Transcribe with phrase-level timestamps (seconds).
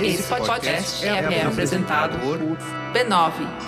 [0.00, 2.38] Esse podcast é, é apresentado por
[2.92, 3.66] b9.com.br.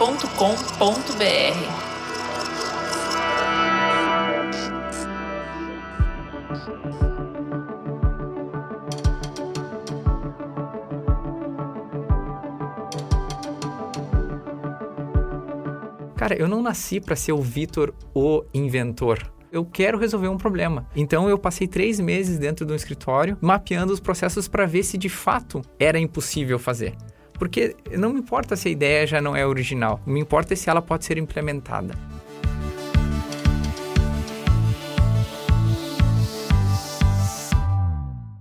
[16.17, 19.38] Cara, eu não nasci para ser o Vitor, o inventor.
[19.51, 20.87] Eu quero resolver um problema.
[20.95, 25.09] Então eu passei três meses dentro do escritório mapeando os processos para ver se de
[25.09, 26.95] fato era impossível fazer.
[27.39, 30.83] Porque não me importa se a ideia já não é original, me importa se ela
[30.83, 31.95] pode ser implementada.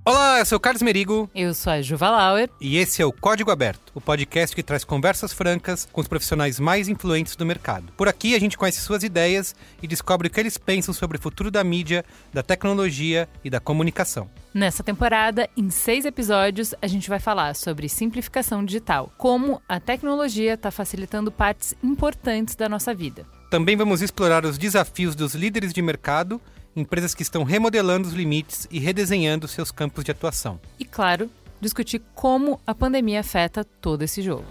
[0.07, 1.29] Olá, eu sou o Carlos Merigo.
[1.35, 2.49] Eu sou a Juva Lauer.
[2.61, 6.61] E esse é o Código Aberto, o podcast que traz conversas francas com os profissionais
[6.61, 7.91] mais influentes do mercado.
[7.97, 11.21] Por aqui a gente conhece suas ideias e descobre o que eles pensam sobre o
[11.21, 14.29] futuro da mídia, da tecnologia e da comunicação.
[14.53, 20.53] Nessa temporada, em seis episódios, a gente vai falar sobre simplificação digital, como a tecnologia
[20.53, 23.25] está facilitando partes importantes da nossa vida.
[23.49, 26.39] Também vamos explorar os desafios dos líderes de mercado
[26.77, 30.59] empresas que estão remodelando os limites e redesenhando seus campos de atuação.
[30.79, 34.45] E, claro, discutir como a pandemia afeta todo esse jogo.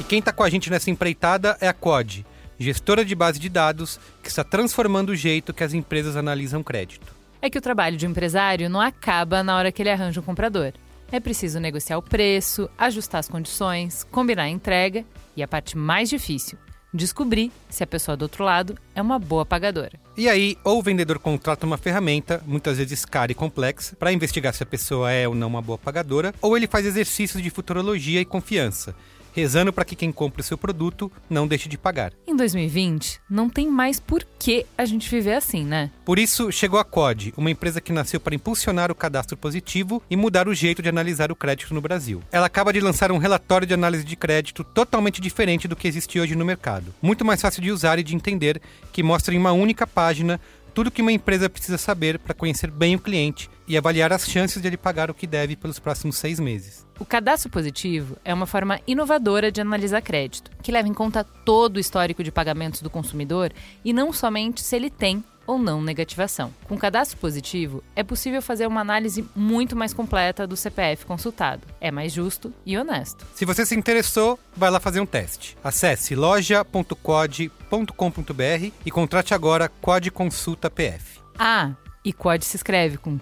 [0.00, 2.26] E quem está com a gente nessa empreitada é a COD,
[2.58, 7.14] gestora de base de dados que está transformando o jeito que as empresas analisam crédito.
[7.40, 10.24] É que o trabalho de um empresário não acaba na hora que ele arranja um
[10.24, 10.72] comprador.
[11.10, 15.04] É preciso negociar o preço, ajustar as condições, combinar a entrega
[15.36, 16.58] e a parte mais difícil,
[16.92, 20.00] descobrir se a pessoa do outro lado é uma boa pagadora.
[20.16, 24.52] E aí, ou o vendedor contrata uma ferramenta, muitas vezes cara e complexa, para investigar
[24.54, 28.20] se a pessoa é ou não uma boa pagadora, ou ele faz exercícios de futurologia
[28.20, 28.94] e confiança,
[29.36, 32.14] rezando para que quem compre o seu produto não deixe de pagar.
[32.26, 35.90] Em 2020, não tem mais por que a gente viver assim, né?
[36.06, 40.16] Por isso, chegou a COD, uma empresa que nasceu para impulsionar o cadastro positivo e
[40.16, 42.22] mudar o jeito de analisar o crédito no Brasil.
[42.32, 46.18] Ela acaba de lançar um relatório de análise de crédito totalmente diferente do que existe
[46.18, 46.94] hoje no mercado.
[47.02, 50.40] Muito mais fácil de usar e de entender, que mostra em uma única página
[50.72, 54.60] tudo que uma empresa precisa saber para conhecer bem o cliente e avaliar as chances
[54.62, 56.85] de ele pagar o que deve pelos próximos seis meses.
[56.98, 61.76] O cadastro positivo é uma forma inovadora de analisar crédito, que leva em conta todo
[61.76, 63.52] o histórico de pagamentos do consumidor
[63.84, 66.52] e não somente se ele tem ou não negativação.
[66.64, 71.62] Com cadastro positivo, é possível fazer uma análise muito mais completa do CPF consultado.
[71.80, 73.24] É mais justo e honesto.
[73.34, 75.56] Se você se interessou, vai lá fazer um teste.
[75.62, 81.20] Acesse loja.code.com.br e contrate agora Code Consulta PF.
[81.38, 81.72] Ah,
[82.04, 83.18] e COD se escreve com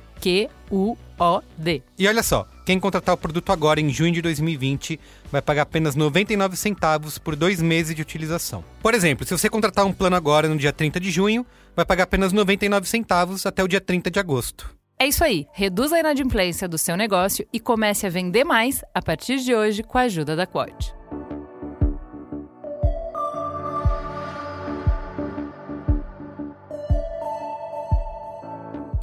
[1.17, 1.83] Q-U-O-D.
[1.99, 4.99] E olha só, quem contratar o produto agora em junho de 2020
[5.31, 8.65] vai pagar apenas 99 centavos por dois meses de utilização.
[8.83, 12.05] Por exemplo, se você contratar um plano agora no dia 30 de junho, vai pagar
[12.05, 14.75] apenas 99 centavos até o dia 30 de agosto.
[14.99, 19.03] É isso aí, reduza a inadimplência do seu negócio e comece a vender mais a
[19.03, 20.95] partir de hoje com a ajuda da Quad.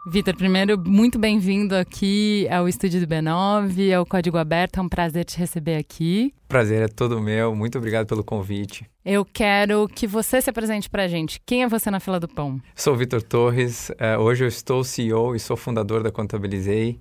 [0.05, 4.77] Vitor, primeiro, muito bem-vindo aqui ao estúdio do B9, ao Código Aberto.
[4.77, 6.33] É um prazer te receber aqui.
[6.45, 7.55] Prazer é todo meu.
[7.55, 8.85] Muito obrigado pelo convite.
[9.05, 11.39] Eu quero que você se apresente para a gente.
[11.45, 12.59] Quem é você na fila do pão?
[12.75, 13.91] Sou Vitor Torres.
[13.91, 16.99] Uh, hoje eu estou CEO e sou fundador da Contabilizei.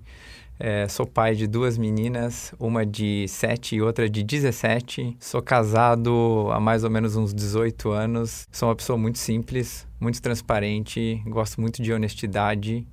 [0.60, 5.16] É, sou pai de duas meninas, uma de 7 e outra de 17.
[5.18, 8.46] Sou casado há mais ou menos uns 18 anos.
[8.52, 12.86] Sou uma pessoa muito simples, muito transparente, gosto muito de honestidade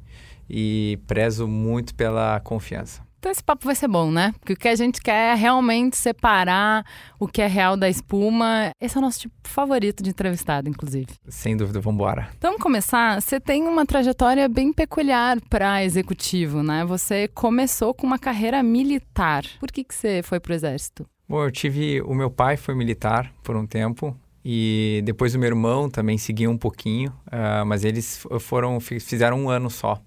[0.50, 3.08] e prezo muito pela confiança.
[3.20, 4.34] Então esse papo vai ser bom, né?
[4.40, 6.86] Porque o que a gente quer é realmente separar
[7.20, 8.72] o que é real da espuma.
[8.80, 11.08] Esse é o nosso tipo favorito de entrevistado, inclusive.
[11.28, 12.30] Sem dúvida, vamos embora.
[12.38, 13.22] Então, vamos começar.
[13.22, 16.86] Você tem uma trajetória bem peculiar para executivo, né?
[16.86, 19.44] Você começou com uma carreira militar.
[19.60, 21.06] Por que, que você foi para o exército?
[21.28, 22.02] Bom, eu tive...
[22.04, 24.16] O meu pai foi militar por um tempo.
[24.46, 27.12] E depois o meu irmão também seguiu um pouquinho.
[27.28, 28.80] Uh, mas eles foram...
[28.80, 30.02] Fizeram um ano só.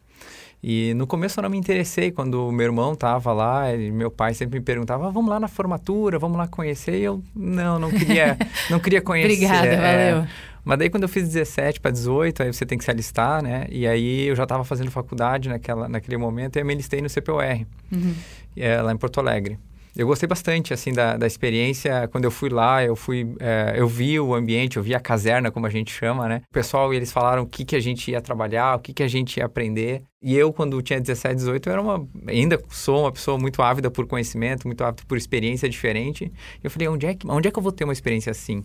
[0.62, 4.10] E no começo eu não me interessei quando o meu irmão tava lá, e meu
[4.10, 7.00] pai sempre me perguntava: ah, "Vamos lá na formatura, vamos lá conhecer".
[7.00, 8.38] E eu não, não queria,
[8.70, 9.32] não queria conhecer.
[9.32, 10.28] Obrigada, é, valeu.
[10.64, 13.66] Mas daí quando eu fiz 17 para 18, aí você tem que se alistar, né?
[13.68, 17.08] E aí eu já estava fazendo faculdade naquela, naquele momento e eu me alistei no
[17.08, 18.14] CPUR, uhum.
[18.56, 19.58] é, lá em Porto Alegre.
[19.94, 22.08] Eu gostei bastante, assim, da, da experiência.
[22.08, 23.34] Quando eu fui lá, eu fui...
[23.38, 26.40] É, eu vi o ambiente, eu vi a caserna, como a gente chama, né?
[26.48, 29.08] O pessoal, eles falaram o que, que a gente ia trabalhar, o que, que a
[29.08, 30.02] gente ia aprender.
[30.22, 32.08] E eu, quando tinha 17, 18, eu era uma...
[32.26, 36.32] Ainda sou uma pessoa muito ávida por conhecimento, muito ávida por experiência diferente.
[36.64, 38.64] Eu falei, onde é que, onde é que eu vou ter uma experiência assim?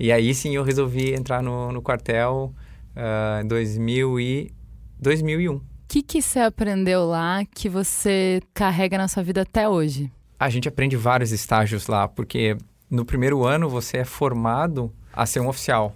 [0.00, 2.54] E aí, sim, eu resolvi entrar no, no quartel
[2.96, 4.52] uh, em 2000 e...
[4.98, 5.56] 2001.
[5.56, 10.10] O que, que você aprendeu lá que você carrega na sua vida até hoje?
[10.42, 12.56] A gente aprende vários estágios lá, porque
[12.90, 15.94] no primeiro ano você é formado a ser um oficial.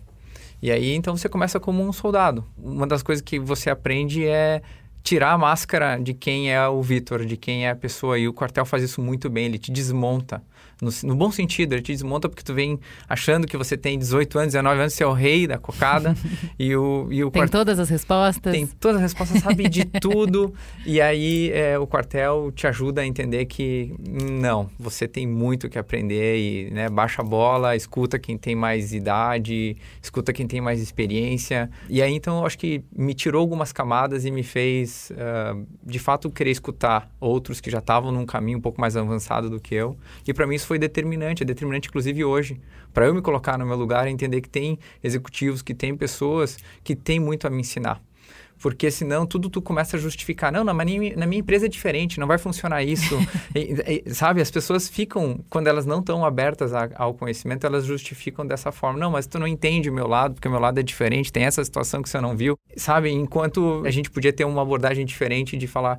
[0.62, 2.44] E aí então você começa como um soldado.
[2.56, 4.62] Uma das coisas que você aprende é
[5.02, 8.20] tirar a máscara de quem é o Vitor, de quem é a pessoa.
[8.20, 10.40] E o quartel faz isso muito bem, ele te desmonta
[10.80, 12.78] no, no, bom sentido, ele te desmonta porque tu vem
[13.08, 16.14] achando que você tem 18 anos, 19 anos, você é o rei da cocada.
[16.58, 18.52] e o, e o tem todas as respostas.
[18.52, 20.52] Tem todas as respostas, sabe de tudo.
[20.84, 25.78] E aí é, o quartel te ajuda a entender que não, você tem muito que
[25.78, 30.80] aprender e né, baixa a bola, escuta quem tem mais idade, escuta quem tem mais
[30.80, 31.70] experiência.
[31.88, 35.98] E aí então eu acho que me tirou algumas camadas e me fez uh, de
[35.98, 39.74] fato querer escutar outros que já estavam num caminho um pouco mais avançado do que
[39.74, 39.96] eu.
[40.26, 42.60] E para mim isso foi determinante, é determinante inclusive hoje,
[42.92, 46.58] para eu me colocar no meu lugar e entender que tem executivos, que tem pessoas
[46.82, 48.02] que têm muito a me ensinar.
[48.60, 50.50] Porque senão tudo tu começa a justificar.
[50.50, 50.86] Não, não mas
[51.16, 53.14] na minha empresa é diferente, não vai funcionar isso.
[53.54, 57.84] e, e, sabe, as pessoas ficam, quando elas não estão abertas a, ao conhecimento, elas
[57.84, 58.98] justificam dessa forma.
[58.98, 61.44] Não, mas tu não entende o meu lado, porque o meu lado é diferente, tem
[61.44, 62.58] essa situação que você não viu.
[62.76, 65.98] Sabe, enquanto a gente podia ter uma abordagem diferente de falar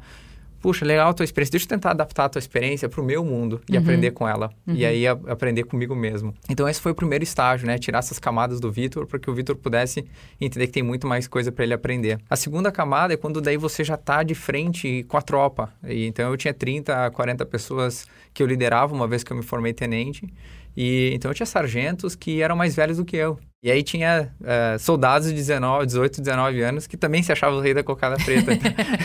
[0.68, 3.24] puxa, legal a tua experiência, deixa eu tentar adaptar a tua experiência para o meu
[3.24, 3.81] mundo e uhum.
[3.81, 4.52] aprender com ela.
[4.68, 4.75] Uhum.
[4.75, 6.34] E aí a, aprender comigo mesmo.
[6.50, 7.78] Então esse foi o primeiro estágio, né?
[7.78, 10.04] Tirar essas camadas do Vitor para que o Vitor pudesse
[10.42, 12.19] entender que tem muito mais coisa para ele aprender.
[12.30, 15.74] A segunda camada é quando daí você já está de frente com a tropa.
[15.86, 19.44] E, então eu tinha 30, 40 pessoas que eu liderava uma vez que eu me
[19.44, 20.28] formei tenente.
[20.78, 23.40] E então eu tinha sargentos que eram mais velhos do que eu.
[23.64, 27.62] E aí tinha uh, soldados de 19, 18, 19 anos que também se achavam o
[27.62, 28.52] rei da cocada preta.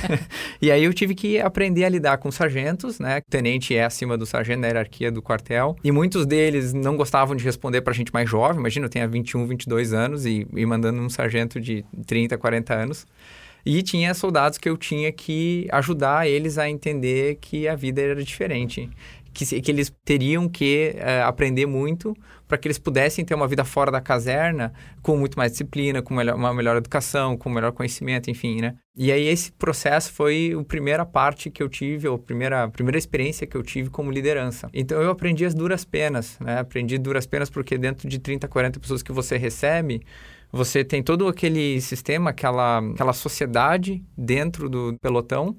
[0.61, 3.23] e aí eu tive que aprender a lidar com sargentos, né?
[3.27, 5.75] O tenente é acima do sargento na hierarquia do quartel.
[5.83, 8.61] E muitos deles não gostavam de responder pra gente mais jovem.
[8.61, 13.07] Imagina, eu tenho 21, 22 anos e, e mandando um sargento de 30, 40 anos.
[13.65, 18.23] E tinha soldados que eu tinha que ajudar eles a entender que a vida era
[18.23, 18.91] diferente
[19.33, 22.15] que, que eles teriam que uh, aprender muito
[22.47, 26.15] para que eles pudessem ter uma vida fora da caserna com muito mais disciplina, com
[26.15, 28.75] melhor, uma melhor educação, com melhor conhecimento, enfim, né?
[28.95, 32.99] E aí esse processo foi a primeira parte que eu tive, a primeira, a primeira
[32.99, 34.69] experiência que eu tive como liderança.
[34.75, 36.59] Então eu aprendi as duras penas, né?
[36.59, 40.03] Aprendi duras penas porque dentro de 30, 40 pessoas que você recebe,
[40.53, 45.57] você tem todo aquele sistema, aquela, aquela sociedade dentro do pelotão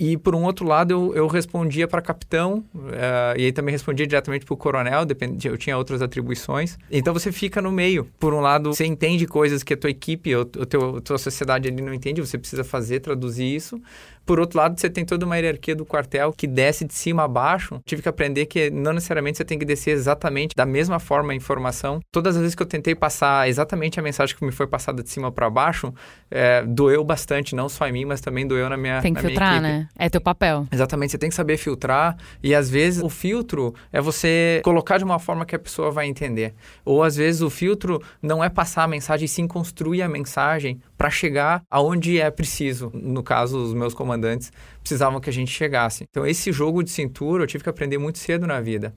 [0.00, 4.06] e por um outro lado, eu, eu respondia para capitão, uh, e aí também respondia
[4.06, 5.44] diretamente para o coronel, depend...
[5.46, 6.78] eu tinha outras atribuições.
[6.90, 8.08] Então você fica no meio.
[8.18, 11.68] Por um lado, você entende coisas que a tua equipe, ou a tua, tua sociedade
[11.68, 13.78] ali não entende, você precisa fazer, traduzir isso.
[14.24, 17.28] Por outro lado, você tem toda uma hierarquia do quartel que desce de cima a
[17.28, 17.80] baixo.
[17.84, 21.36] Tive que aprender que não necessariamente você tem que descer exatamente da mesma forma a
[21.36, 22.00] informação.
[22.12, 25.10] Todas as vezes que eu tentei passar exatamente a mensagem que me foi passada de
[25.10, 25.92] cima para baixo,
[26.30, 29.60] é, doeu bastante, não só em mim, mas também doeu na minha Tem que filtrar,
[29.60, 29.88] né?
[29.98, 30.66] É teu papel.
[30.70, 32.16] Exatamente, você tem que saber filtrar.
[32.42, 36.06] E às vezes o filtro é você colocar de uma forma que a pessoa vai
[36.06, 36.54] entender.
[36.84, 41.10] Ou às vezes o filtro não é passar a mensagem, sim construir a mensagem para
[41.10, 42.90] chegar aonde é preciso.
[42.94, 46.04] No caso, os meus comandantes precisavam que a gente chegasse.
[46.08, 48.94] Então, esse jogo de cintura eu tive que aprender muito cedo na vida.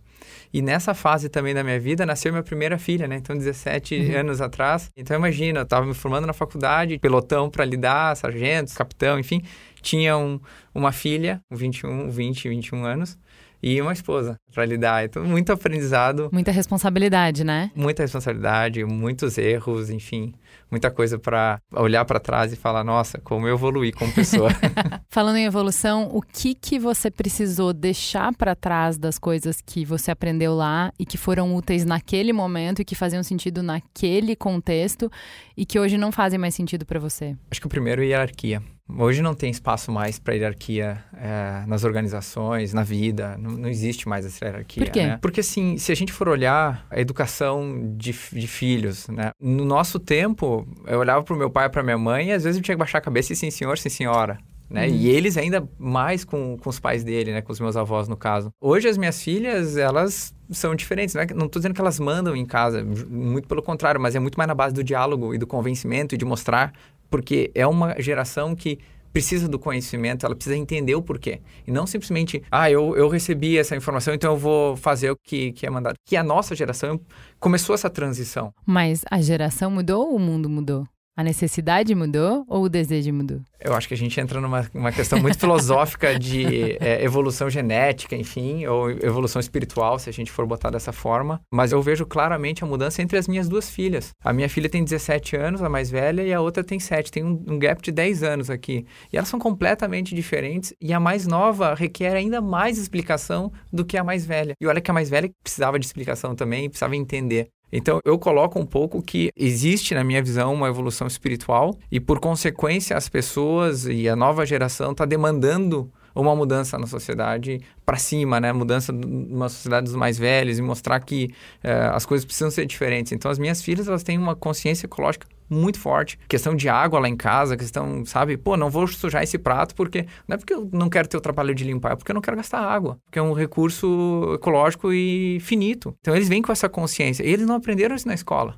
[0.54, 3.18] E nessa fase também da minha vida nasceu minha primeira filha, né?
[3.18, 4.20] Então, 17 uhum.
[4.20, 4.90] anos atrás.
[4.96, 9.42] Então, imagina, eu estava me formando na faculdade, pelotão para lidar, sargento, capitão, enfim
[9.84, 10.40] tinha um,
[10.74, 13.20] uma filha, 21, 20, 21 anos,
[13.64, 15.06] e uma esposa para lidar.
[15.06, 16.30] Então, muito aprendizado.
[16.34, 17.72] Muita responsabilidade, né?
[17.74, 20.34] Muita responsabilidade, muitos erros, enfim,
[20.70, 24.50] muita coisa para olhar para trás e falar, nossa, como eu evoluí como pessoa.
[25.08, 30.12] Falando em evolução, o que que você precisou deixar para trás das coisas que você
[30.12, 35.10] aprendeu lá e que foram úteis naquele momento e que faziam sentido naquele contexto
[35.56, 37.38] e que hoje não fazem mais sentido para você?
[37.50, 38.62] Acho que o primeiro é hierarquia.
[38.90, 43.38] Hoje não tem espaço mais para hierarquia é, nas organizações, na vida.
[43.38, 44.84] Não, não, existe mais essa hierarquia.
[44.84, 45.04] Por quê?
[45.04, 45.20] Né?
[45.22, 49.32] Porque, assim, se a gente for olhar a educação de, de filhos, né?
[49.40, 52.44] No nosso tempo, eu olhava para o meu pai e para minha mãe e às
[52.44, 54.38] vezes eu tinha que baixar a cabeça e sim senhor, sim senhora.
[54.70, 54.88] Né?
[54.88, 54.96] Uhum.
[54.96, 57.42] E eles ainda mais com, com os pais dele, né?
[57.42, 58.50] Com os meus avós, no caso.
[58.60, 61.16] Hoje, as minhas filhas, elas são diferentes.
[61.16, 61.28] Né?
[61.36, 64.48] Não estou dizendo que elas mandam em casa, muito pelo contrário, mas é muito mais
[64.48, 66.74] na base do diálogo e do convencimento e de mostrar
[67.14, 68.80] porque é uma geração que
[69.12, 71.42] precisa do conhecimento, ela precisa entender o porquê.
[71.68, 75.52] E não simplesmente, ah, eu, eu recebi essa informação, então eu vou fazer o que,
[75.52, 75.94] que é mandado.
[76.04, 77.00] Que a nossa geração
[77.40, 78.52] começou essa transição.
[78.66, 80.88] Mas a geração mudou ou o mundo mudou?
[81.16, 83.40] A necessidade mudou ou o desejo mudou?
[83.60, 88.16] Eu acho que a gente entra numa uma questão muito filosófica de é, evolução genética,
[88.16, 91.40] enfim, ou evolução espiritual, se a gente for botar dessa forma.
[91.54, 94.10] Mas eu vejo claramente a mudança entre as minhas duas filhas.
[94.24, 97.12] A minha filha tem 17 anos, a mais velha, e a outra tem 7.
[97.12, 98.84] Tem um, um gap de 10 anos aqui.
[99.12, 100.74] E elas são completamente diferentes.
[100.82, 104.56] E a mais nova requer ainda mais explicação do que a mais velha.
[104.60, 107.50] E olha que a mais velha precisava de explicação também, precisava entender.
[107.76, 112.20] Então, eu coloco um pouco que existe, na minha visão, uma evolução espiritual e, por
[112.20, 118.40] consequência, as pessoas e a nova geração está demandando uma mudança na sociedade para cima,
[118.40, 118.54] né?
[118.54, 123.12] Mudança numa sociedade dos mais velhos e mostrar que eh, as coisas precisam ser diferentes.
[123.12, 126.18] Então, as minhas filhas, elas têm uma consciência ecológica muito forte.
[126.28, 128.38] Questão de água lá em casa, questão, sabe?
[128.38, 130.06] Pô, não vou sujar esse prato porque...
[130.28, 132.22] Não é porque eu não quero ter o trabalho de limpar, é porque eu não
[132.22, 132.98] quero gastar água.
[133.06, 135.96] Porque é um recurso ecológico e finito.
[136.00, 137.24] Então, eles vêm com essa consciência.
[137.24, 138.58] E eles não aprenderam isso na escola.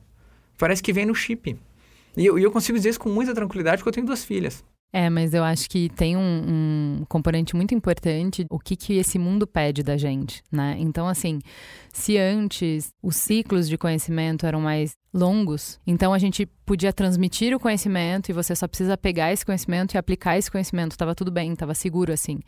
[0.58, 1.58] Parece que vem no chip.
[2.18, 4.64] E eu, eu consigo dizer isso com muita tranquilidade porque eu tenho duas filhas.
[4.98, 9.20] É, mas eu acho que tem um, um, componente muito importante, o que, que esse
[9.20, 10.78] mundo pede da gente, né?
[10.80, 11.42] Então, assim,
[11.92, 17.60] se antes os ciclos de conhecimento eram mais longos, então a gente podia transmitir o
[17.60, 20.92] conhecimento e você só precisa pegar esse conhecimento e aplicar esse conhecimento.
[20.92, 22.40] Estava tudo bem, estava seguro assim.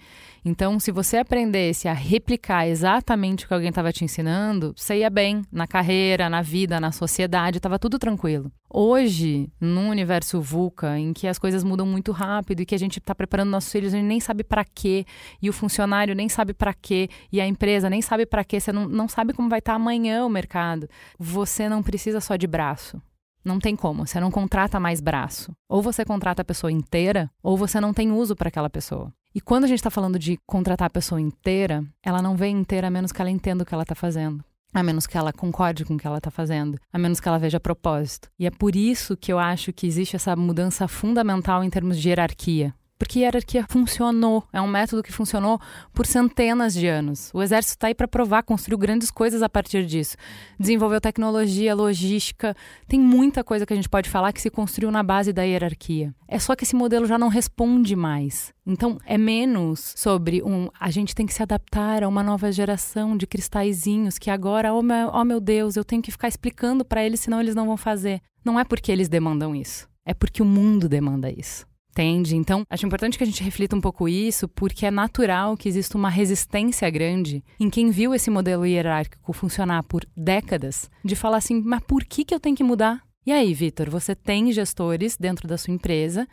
[0.45, 5.09] Então, se você aprendesse a replicar exatamente o que alguém estava te ensinando, você ia
[5.09, 8.49] bem na carreira, na vida, na sociedade, estava tudo tranquilo.
[8.69, 12.99] Hoje, num universo VUCA, em que as coisas mudam muito rápido e que a gente
[12.99, 15.05] está preparando nossos filhos, a gente nem sabe para quê,
[15.41, 18.73] e o funcionário nem sabe para quê, e a empresa nem sabe para quê, você
[18.73, 20.89] não, não sabe como vai estar tá amanhã o mercado.
[21.17, 23.01] Você não precisa só de braço.
[23.43, 25.53] Não tem como, você não contrata mais braço.
[25.69, 29.13] Ou você contrata a pessoa inteira, ou você não tem uso para aquela pessoa.
[29.33, 32.87] E quando a gente está falando de contratar a pessoa inteira, ela não vem inteira
[32.87, 34.43] a menos que ela entenda o que ela está fazendo.
[34.73, 37.39] A menos que ela concorde com o que ela está fazendo, a menos que ela
[37.39, 38.29] veja propósito.
[38.37, 42.09] E é por isso que eu acho que existe essa mudança fundamental em termos de
[42.09, 42.73] hierarquia.
[42.97, 45.59] Porque hierarquia funcionou, é um método que funcionou
[45.93, 47.29] por centenas de anos.
[47.33, 50.17] O exército está aí para provar, construiu grandes coisas a partir disso.
[50.59, 52.55] Desenvolveu tecnologia, logística,
[52.87, 56.13] tem muita coisa que a gente pode falar que se construiu na base da hierarquia.
[56.27, 58.51] É só que esse modelo já não responde mais.
[58.65, 60.69] Então, é menos sobre um.
[60.79, 64.81] A gente tem que se adaptar a uma nova geração de cristalzinhos que agora, oh
[64.81, 67.77] meu, oh meu Deus, eu tenho que ficar explicando para eles, senão eles não vão
[67.77, 68.21] fazer.
[68.43, 71.65] Não é porque eles demandam isso, é porque o mundo demanda isso.
[71.97, 72.35] Entende?
[72.35, 75.97] Então, acho importante que a gente reflita um pouco isso, porque é natural que exista
[75.97, 81.59] uma resistência grande em quem viu esse modelo hierárquico funcionar por décadas, de falar assim,
[81.59, 83.01] mas por que, que eu tenho que mudar?
[83.25, 86.27] E aí, Vitor, você tem gestores dentro da sua empresa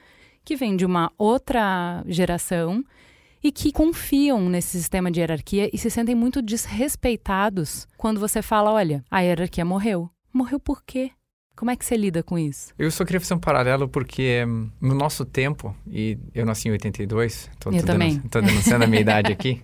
[0.45, 2.85] que vêm de uma outra geração
[3.43, 8.71] e que confiam nesse sistema de hierarquia e se sentem muito desrespeitados quando você fala:
[8.71, 10.11] olha, a hierarquia morreu.
[10.31, 11.11] Morreu por quê?
[11.57, 12.75] Como é que você lida com isso?
[12.79, 16.73] Eu só queria fazer um paralelo porque hum, no nosso tempo, e eu nasci em
[16.73, 18.21] 82, tô, eu tô também.
[18.25, 19.63] Estou denunciando a minha idade aqui.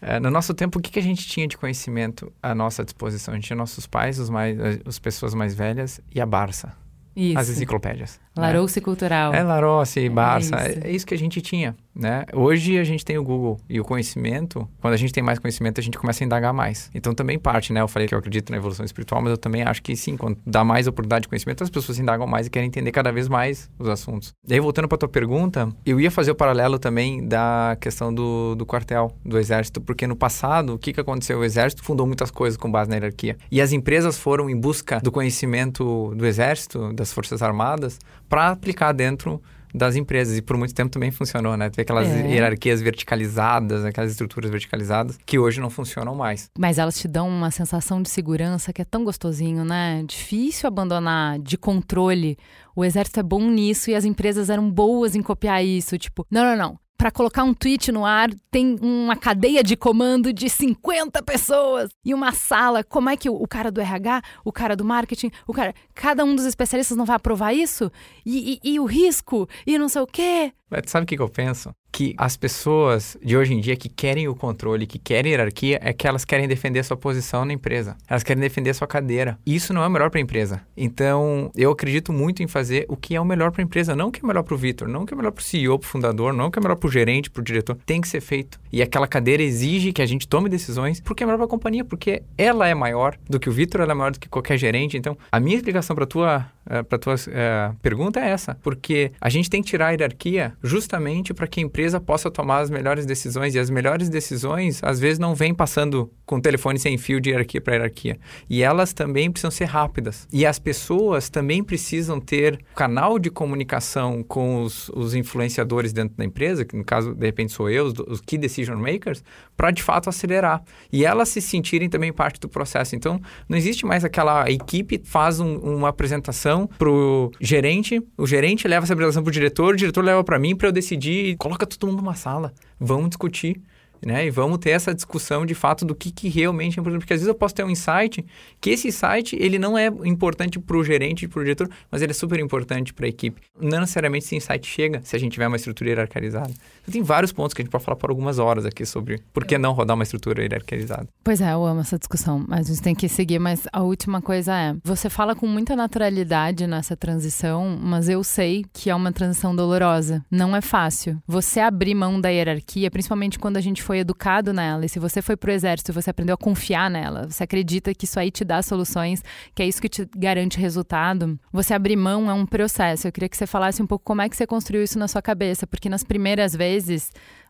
[0.00, 3.32] Uh, no nosso tempo, o que, que a gente tinha de conhecimento à nossa disposição?
[3.32, 6.72] A gente tinha nossos pais, os mais, as pessoas mais velhas e a Barça.
[7.14, 7.38] Isso.
[7.38, 8.20] As enciclopédias.
[8.36, 8.84] Larousse né?
[8.84, 9.34] Cultural.
[9.34, 10.56] É, Larousse, Barça.
[10.56, 10.80] É isso.
[10.80, 12.24] É, é isso que a gente tinha, né?
[12.34, 14.68] Hoje a gente tem o Google e o conhecimento.
[14.80, 16.90] Quando a gente tem mais conhecimento, a gente começa a indagar mais.
[16.94, 17.80] Então também parte, né?
[17.80, 20.38] Eu falei que eu acredito na evolução espiritual, mas eu também acho que sim, quando
[20.46, 23.70] dá mais oportunidade de conhecimento, as pessoas indagam mais e querem entender cada vez mais
[23.78, 24.32] os assuntos.
[24.46, 28.54] E aí, voltando para tua pergunta, eu ia fazer o paralelo também da questão do,
[28.54, 31.38] do quartel, do exército, porque no passado, o que, que aconteceu?
[31.38, 33.36] O exército fundou muitas coisas com base na hierarquia.
[33.50, 37.98] E as empresas foram em busca do conhecimento do exército, das forças armadas,
[38.28, 39.40] para aplicar dentro
[39.76, 40.36] das empresas.
[40.38, 41.68] E por muito tempo também funcionou, né?
[41.70, 42.26] Tem aquelas É.
[42.32, 46.50] hierarquias verticalizadas, aquelas estruturas verticalizadas, que hoje não funcionam mais.
[46.58, 50.02] Mas elas te dão uma sensação de segurança que é tão gostosinho, né?
[50.06, 52.36] Difícil abandonar de controle.
[52.74, 55.96] O exército é bom nisso e as empresas eram boas em copiar isso.
[55.98, 56.78] Tipo, não, não, não.
[56.98, 62.14] Para colocar um tweet no ar, tem uma cadeia de comando de 50 pessoas e
[62.14, 62.82] uma sala.
[62.82, 65.74] Como é que o, o cara do RH, o cara do marketing, o cara.
[65.94, 67.92] Cada um dos especialistas não vai aprovar isso?
[68.24, 69.46] E, e- e o risco?
[69.66, 70.52] E não sei o quê?
[70.70, 71.70] Mas sabe o que, eu penso?
[71.92, 75.92] Que as pessoas de hoje em dia que querem o controle, que querem hierarquia, é
[75.92, 77.96] que elas querem defender a sua posição na empresa.
[78.08, 79.38] Elas querem defender sua cadeira.
[79.46, 80.60] E isso não é o melhor para a empresa.
[80.76, 84.08] Então, eu acredito muito em fazer o que é o melhor para a empresa, não
[84.08, 85.78] o que é melhor para o Vitor, não o que é melhor para o CEO,
[85.78, 87.78] para o fundador, não o que é melhor para o gerente, para o diretor.
[87.86, 88.60] Tem que ser feito.
[88.72, 91.84] E aquela cadeira exige que a gente tome decisões porque é melhor para a companhia,
[91.84, 94.96] porque ela é maior do que o Vitor, ela é maior do que qualquer gerente.
[94.96, 96.46] Então, a minha explicação para tua
[96.88, 101.32] para tua eh, pergunta é essa, porque a gente tem que tirar a hierarquia justamente
[101.32, 105.18] para que a empresa possa tomar as melhores decisões e as melhores decisões às vezes
[105.18, 108.18] não vêm passando com o telefone sem fio de hierarquia para hierarquia
[108.50, 114.22] e elas também precisam ser rápidas e as pessoas também precisam ter canal de comunicação
[114.24, 117.94] com os, os influenciadores dentro da empresa, que no caso de repente sou eu, os,
[118.08, 119.22] os key decision makers,
[119.56, 122.96] para de fato acelerar e elas se sentirem também parte do processo.
[122.96, 128.84] Então não existe mais aquela equipe faz um- uma apresentação pro gerente, o gerente leva
[128.84, 131.98] essa apresentação pro diretor, o diretor leva para mim para eu decidir, coloca todo mundo
[132.02, 133.60] numa sala, vamos discutir.
[134.04, 134.26] Né?
[134.26, 137.00] E vamos ter essa discussão de fato do que, que realmente é importante.
[137.00, 138.24] Porque às vezes eu posso ter um insight,
[138.60, 142.12] que esse insight ele não é importante para o gerente para o diretor, mas ele
[142.12, 143.40] é super importante para a equipe.
[143.60, 146.52] Não necessariamente esse insight chega se a gente tiver uma estrutura hierarquizada.
[146.90, 149.58] Tem vários pontos que a gente pode falar por algumas horas aqui sobre por que
[149.58, 151.08] não rodar uma estrutura hierarquizada.
[151.22, 153.38] Pois é, eu amo essa discussão, mas a gente tem que seguir.
[153.38, 158.64] Mas a última coisa é: você fala com muita naturalidade nessa transição, mas eu sei
[158.72, 160.24] que é uma transição dolorosa.
[160.30, 161.20] Não é fácil.
[161.26, 165.20] Você abrir mão da hierarquia, principalmente quando a gente foi educado nela, e se você
[165.20, 168.62] foi pro exército, você aprendeu a confiar nela, você acredita que isso aí te dá
[168.62, 169.22] soluções,
[169.54, 171.38] que é isso que te garante resultado.
[171.52, 173.08] Você abrir mão é um processo.
[173.08, 175.22] Eu queria que você falasse um pouco como é que você construiu isso na sua
[175.22, 176.75] cabeça, porque nas primeiras vezes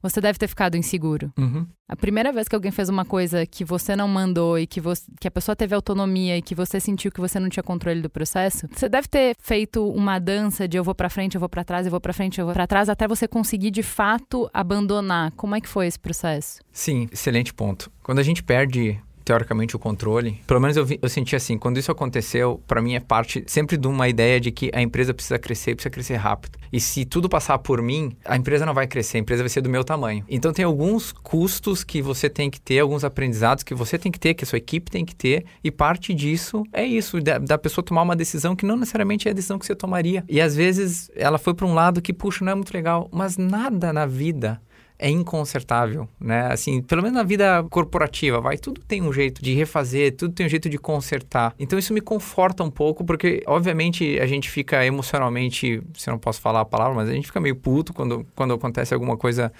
[0.02, 1.32] você deve ter ficado inseguro.
[1.38, 1.66] Uhum.
[1.88, 5.04] A primeira vez que alguém fez uma coisa que você não mandou e que, você,
[5.20, 8.10] que a pessoa teve autonomia e que você sentiu que você não tinha controle do
[8.10, 11.64] processo, você deve ter feito uma dança de eu vou pra frente, eu vou pra
[11.64, 15.32] trás, eu vou pra frente, eu vou pra trás, até você conseguir de fato abandonar.
[15.32, 16.60] Como é que foi esse processo?
[16.72, 17.90] Sim, excelente ponto.
[18.02, 21.78] Quando a gente perde teoricamente o controle, pelo menos eu, vi- eu senti assim, quando
[21.78, 25.36] isso aconteceu, para mim é parte sempre de uma ideia de que a empresa precisa
[25.36, 26.56] crescer, precisa crescer rápido.
[26.72, 29.62] E se tudo passar por mim, a empresa não vai crescer, a empresa vai ser
[29.62, 30.24] do meu tamanho.
[30.28, 34.20] Então tem alguns custos que você tem que ter, alguns aprendizados que você tem que
[34.20, 37.58] ter, que a sua equipe tem que ter, e parte disso é isso, da, da
[37.58, 40.22] pessoa tomar uma decisão que não necessariamente é a decisão que você tomaria.
[40.28, 43.36] E às vezes ela foi para um lado que, puxa, não é muito legal, mas
[43.36, 44.60] nada na vida
[44.98, 46.50] é inconsertável, né?
[46.50, 50.46] Assim, pelo menos na vida corporativa, vai, tudo tem um jeito de refazer, tudo tem
[50.46, 51.54] um jeito de consertar.
[51.58, 56.18] Então isso me conforta um pouco, porque obviamente a gente fica emocionalmente, se eu não
[56.18, 59.52] posso falar a palavra, mas a gente fica meio puto quando, quando acontece alguma coisa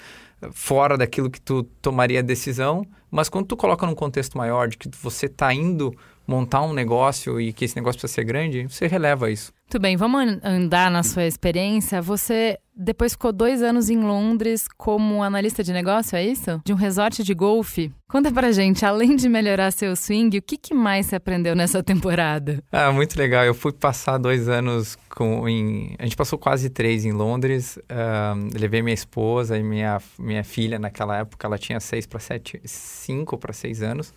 [0.51, 4.77] fora daquilo que tu tomaria a decisão, mas quando tu coloca num contexto maior de
[4.77, 5.93] que você tá indo
[6.27, 9.53] montar um negócio e que esse negócio precisa ser grande, você releva isso.
[9.63, 12.01] Muito bem, vamos an- andar na sua experiência.
[12.01, 16.61] Você depois ficou dois anos em Londres como analista de negócio, é isso?
[16.63, 17.91] De um resort de golfe.
[18.07, 21.81] Conta pra gente, além de melhorar seu swing, o que, que mais você aprendeu nessa
[21.83, 22.63] temporada?
[22.71, 23.43] Ah, muito legal.
[23.43, 25.49] Eu fui passar dois anos com.
[25.49, 27.77] Em, a gente passou quase três em Londres.
[27.89, 31.45] Ahn, levei minha esposa e minha, minha filha naquela época.
[31.45, 34.13] Ela tinha seis para sete, cinco para seis anos.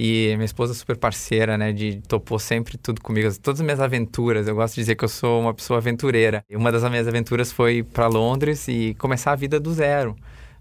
[0.00, 1.72] E minha esposa é super parceira, né?
[1.72, 4.46] De topou sempre tudo comigo, todas as minhas aventuras.
[4.46, 6.44] Eu gosto de dizer que eu sou uma pessoa aventureira.
[6.48, 10.14] E uma das minhas aventuras foi para Londres e começar a vida do zero.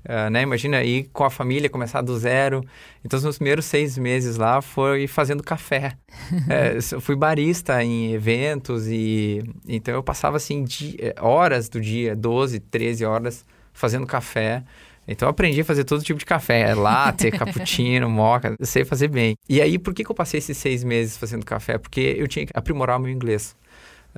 [0.04, 0.42] Ah, né?
[0.42, 2.64] Imagina ir com a família, começar do zero.
[3.06, 5.96] Então, os meus primeiros seis meses lá foi fazendo café.
[6.50, 10.66] É, eu fui barista em eventos e então eu passava assim
[11.00, 14.64] eh, horas do dia, 12, 13 horas fazendo café.
[15.08, 19.08] Então eu aprendi a fazer todo tipo de café, latte, cappuccino, moca, eu sei fazer
[19.08, 19.36] bem.
[19.48, 21.78] E aí, por que, que eu passei esses seis meses fazendo café?
[21.78, 23.56] Porque eu tinha que aprimorar o meu inglês.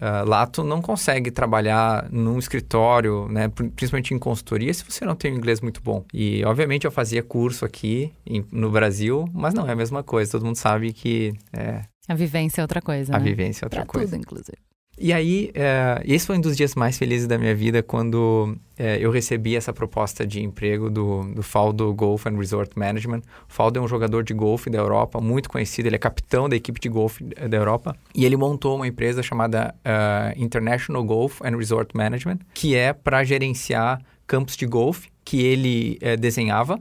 [0.02, 5.04] Ah, lá tu não consegue trabalhar num escritório, né, pri- principalmente em consultoria, se você
[5.04, 6.06] não tem um inglês muito bom.
[6.14, 10.32] E, obviamente, eu fazia curso aqui em- no Brasil, mas não é a mesma coisa.
[10.32, 13.26] Todo mundo sabe que é, A vivência é outra coisa, a né?
[13.26, 14.12] vivência é outra Pra coisa.
[14.12, 14.58] tudo, inclusive.
[15.02, 18.98] E aí, é, esse foi um dos dias mais felizes da minha vida quando é,
[19.00, 23.20] eu recebi essa proposta de emprego do, do Faldo Golf and Resort Management.
[23.20, 26.56] O Faldo é um jogador de golfe da Europa, muito conhecido, ele é capitão da
[26.56, 27.96] equipe de golfe da Europa.
[28.14, 33.24] E ele montou uma empresa chamada uh, International Golf and Resort Management, que é para
[33.24, 36.80] gerenciar campos de golfe que ele é, desenhava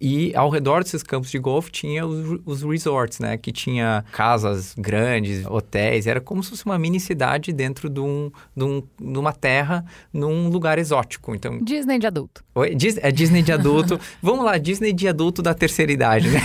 [0.00, 3.36] e ao redor desses campos de golfe tinha os, os, resorts, né?
[3.36, 6.06] Que tinha casas grandes, hotéis.
[6.06, 9.84] Era como se fosse uma mini cidade dentro de, um, de, um, de uma terra,
[10.12, 11.34] num lugar exótico.
[11.34, 12.44] Então, Disney de adulto.
[12.54, 12.76] Oi?
[13.02, 13.98] é Disney de adulto.
[14.22, 16.40] Vamos lá, Disney de adulto da terceira idade, né?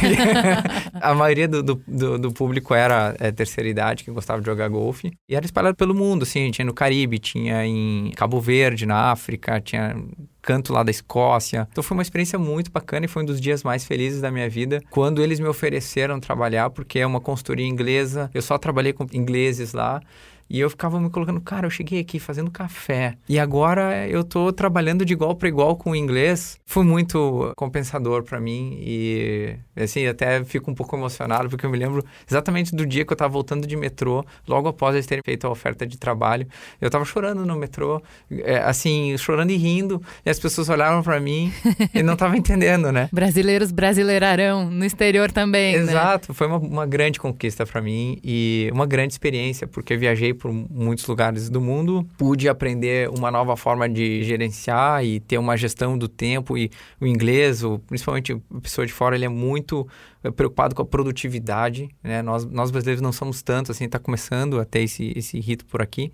[1.00, 4.68] a maioria do, do, do, do público era é, terceira idade, que gostava de jogar
[4.70, 5.12] golfe.
[5.30, 6.50] E era espalhado pelo mundo, assim.
[6.52, 9.96] Tinha no Caribe, tinha em Cabo Verde, na África, tinha
[10.44, 11.68] canto lá da Escócia.
[11.72, 14.50] Então foi uma experiência muito bacana e foi um dos dias mais felizes da minha
[14.50, 18.30] vida quando eles me ofereceram trabalhar, porque é uma consultoria inglesa.
[18.34, 20.02] Eu só trabalhei com ingleses lá.
[20.50, 24.52] E eu ficava me colocando, cara, eu cheguei aqui fazendo café e agora eu tô
[24.52, 26.58] trabalhando de igual para igual com o inglês.
[26.66, 31.78] Foi muito compensador para mim e assim, até fico um pouco emocionado porque eu me
[31.78, 35.48] lembro exatamente do dia que eu tava voltando de metrô, logo após eles terem feito
[35.48, 36.48] a oferta de trabalho.
[36.80, 38.02] Eu tava chorando no metrô,
[38.32, 41.52] é, assim, chorando e rindo, e as pessoas olhavam para mim
[41.94, 43.10] e não tava entendendo, né?
[43.14, 45.92] Brasileiros brasileirarão no exterior também, né?
[45.92, 46.36] Exato, né?
[46.36, 51.06] foi uma, uma grande conquista para mim e uma grande experiência, porque viajei por muitos
[51.08, 56.08] lugares do mundo, pude aprender uma nova forma de gerenciar e ter uma gestão do
[56.08, 59.88] tempo e o inglês, o, principalmente a pessoa de fora, ele é muito
[60.24, 62.22] eh, preocupado com a produtividade, né?
[62.22, 65.82] Nós, nós brasileiros não somos tanto, assim, está começando a ter esse, esse rito por
[65.82, 66.12] aqui,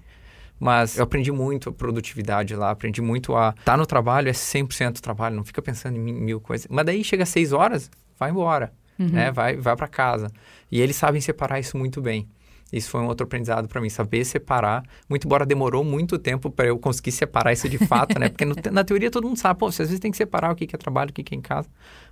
[0.59, 4.33] mas eu aprendi muito a produtividade lá, aprendi muito a estar tá no trabalho, é
[4.33, 6.67] 100% trabalho, não fica pensando em mil coisas.
[6.69, 9.07] Mas daí chega às 6 horas, vai embora, uhum.
[9.07, 9.31] né?
[9.31, 10.29] Vai, vai para casa.
[10.69, 12.27] E eles sabem separar isso muito bem.
[12.71, 14.83] Isso foi um outro aprendizado para mim, saber separar.
[15.09, 18.29] Muito embora demorou muito tempo para eu conseguir separar isso de fato, né?
[18.29, 20.55] Porque no, na teoria todo mundo sabe, pô, você às vezes tem que separar o
[20.55, 21.67] que é trabalho, o que é em casa.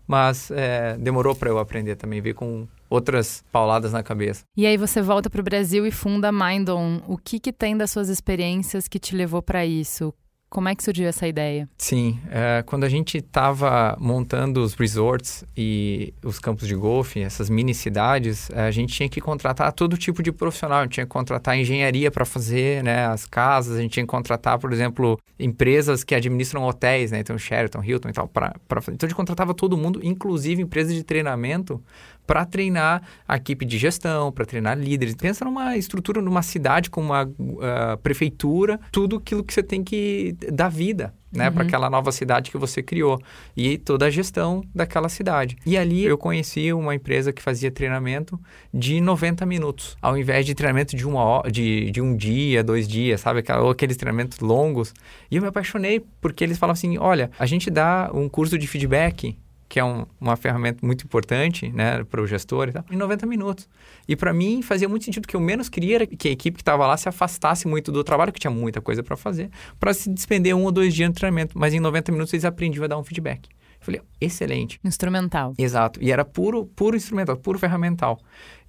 [0.08, 4.44] Mas é, demorou para eu aprender também, ver com outras pauladas na cabeça.
[4.56, 7.02] E aí você volta para o Brasil e funda Mindon.
[7.08, 10.14] O que, que tem das suas experiências que te levou para isso?
[10.50, 11.68] Como é que surgiu essa ideia?
[11.78, 17.50] Sim, é, quando a gente estava montando os resorts e os campos de golfe, essas
[17.50, 20.80] mini cidades, a gente tinha que contratar todo tipo de profissional.
[20.80, 24.10] A gente tinha que contratar engenharia para fazer né, as casas, a gente tinha que
[24.10, 27.20] contratar, por exemplo, empresas que administram hotéis, né?
[27.20, 28.94] Então, Sheraton, Hilton e tal, para fazer.
[28.94, 31.84] Então, a gente contratava todo mundo, inclusive empresas de treinamento,
[32.28, 35.16] para treinar a equipe de gestão, para treinar líderes.
[35.16, 40.36] Pensa numa estrutura, numa cidade com uma uh, prefeitura, tudo aquilo que você tem que
[40.52, 41.14] dar vida.
[41.30, 41.56] Né, uhum.
[41.56, 43.22] para aquela nova cidade que você criou
[43.56, 45.58] e toda a gestão daquela cidade.
[45.66, 48.40] E ali eu conheci uma empresa que fazia treinamento
[48.74, 52.88] de 90 minutos, ao invés de treinamento de, uma hora, de, de um dia, dois
[52.88, 53.44] dias, sabe?
[53.62, 54.94] Ou aqueles treinamentos longos.
[55.30, 58.66] E eu me apaixonei porque eles falavam assim: olha, a gente dá um curso de
[58.66, 59.38] feedback
[59.70, 63.26] que é um, uma ferramenta muito importante né, para o gestor e tal, em 90
[63.26, 63.68] minutos.
[64.08, 66.62] E para mim fazia muito sentido que eu menos queria era que a equipe que
[66.62, 69.50] estava lá se afastasse muito do trabalho, que tinha muita coisa para fazer,
[69.80, 71.58] para se despender um ou dois dias de treinamento.
[71.58, 73.50] Mas em 90 minutos eles aprendiam a dar um feedback.
[73.80, 74.80] Eu falei, excelente.
[74.84, 75.54] Instrumental.
[75.58, 76.02] Exato.
[76.02, 78.20] E era puro, puro instrumental, puro ferramental.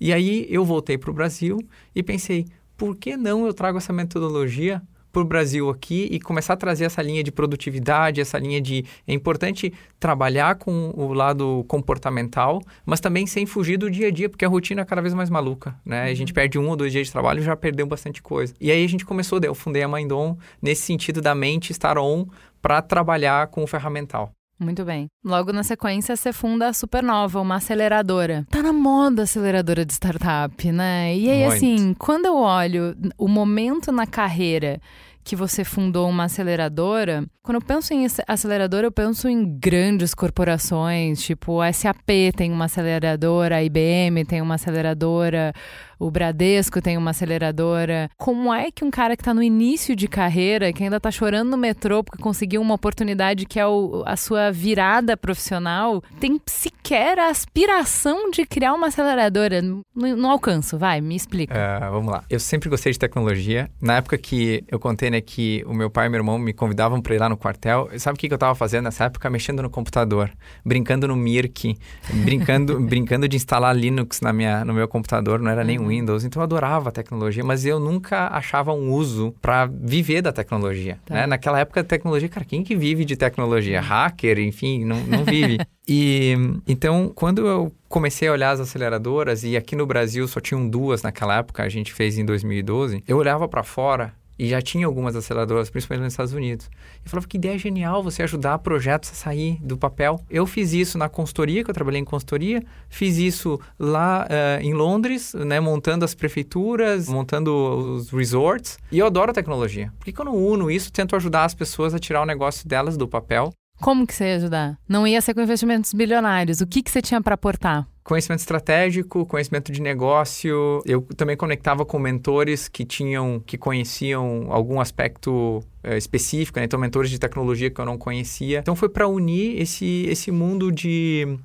[0.00, 1.58] E aí eu voltei para o Brasil
[1.94, 4.82] e pensei, por que não eu trago essa metodologia
[5.12, 8.84] para o Brasil aqui e começar a trazer essa linha de produtividade, essa linha de.
[9.06, 14.28] É importante trabalhar com o lado comportamental, mas também sem fugir do dia a dia,
[14.28, 16.04] porque a rotina é cada vez mais maluca, né?
[16.04, 16.34] A gente uhum.
[16.34, 18.54] perde um ou dois dias de trabalho e já perdeu bastante coisa.
[18.60, 22.26] E aí a gente começou, eu fundei a Mindon nesse sentido da mente estar on
[22.60, 24.32] para trabalhar com o ferramental.
[24.58, 25.08] Muito bem.
[25.24, 28.44] Logo na sequência, você funda a Supernova, uma aceleradora.
[28.50, 31.16] Tá na moda aceleradora de startup, né?
[31.16, 31.54] E aí, Muito.
[31.54, 34.80] assim, quando eu olho o momento na carreira
[35.22, 41.20] que você fundou uma aceleradora, quando eu penso em aceleradora, eu penso em grandes corporações,
[41.22, 45.52] tipo a SAP tem uma aceleradora, a IBM tem uma aceleradora,
[45.98, 48.10] o Bradesco tem uma aceleradora.
[48.16, 51.50] Como é que um cara que está no início de carreira, que ainda está chorando
[51.50, 57.18] no metrô porque conseguiu uma oportunidade que é o, a sua virada profissional, tem sequer
[57.18, 59.60] a aspiração de criar uma aceleradora?
[59.60, 61.54] Não, não alcanço, vai, me explica.
[61.54, 62.24] Uh, vamos lá.
[62.30, 63.68] Eu sempre gostei de tecnologia.
[63.80, 67.00] Na época que eu contei né, que o meu pai e meu irmão me convidavam
[67.00, 69.28] para ir lá no quartel, sabe o que, que eu estava fazendo nessa época?
[69.28, 70.30] Mexendo no computador,
[70.64, 71.76] brincando no Mirk,
[72.24, 76.40] brincando, brincando de instalar Linux na minha, no meu computador, não era nenhum Windows, então
[76.40, 80.98] eu adorava a tecnologia, mas eu nunca achava um uso para viver da tecnologia.
[81.04, 81.14] Tá.
[81.14, 81.26] Né?
[81.26, 83.80] Naquela época, a tecnologia, cara, quem que vive de tecnologia?
[83.80, 85.58] Hacker, enfim, não, não vive.
[85.88, 86.34] e
[86.66, 91.02] então, quando eu comecei a olhar as aceleradoras, e aqui no Brasil só tinham duas
[91.02, 95.16] naquela época, a gente fez em 2012, eu olhava para fora E já tinha algumas
[95.16, 96.70] aceleradoras, principalmente nos Estados Unidos.
[97.04, 100.20] E falava que ideia genial você ajudar projetos a sair do papel.
[100.30, 104.74] Eu fiz isso na consultoria, que eu trabalhei em consultoria, fiz isso lá uh, em
[104.74, 107.50] Londres, né, montando as prefeituras, montando
[107.96, 108.78] os resorts.
[108.92, 109.92] E eu adoro tecnologia.
[109.98, 112.68] Por que, que eu não uno isso, tento ajudar as pessoas a tirar o negócio
[112.68, 113.52] delas do papel?
[113.80, 114.78] Como que você ia ajudar?
[114.88, 116.60] Não ia ser com investimentos bilionários.
[116.60, 117.86] O que, que você tinha para aportar?
[118.08, 120.82] conhecimento estratégico, conhecimento de negócio.
[120.86, 126.64] Eu também conectava com mentores que tinham, que conheciam algum aspecto é, específico, né?
[126.64, 128.60] então mentores de tecnologia que eu não conhecia.
[128.60, 131.38] Então foi para unir esse esse mundo de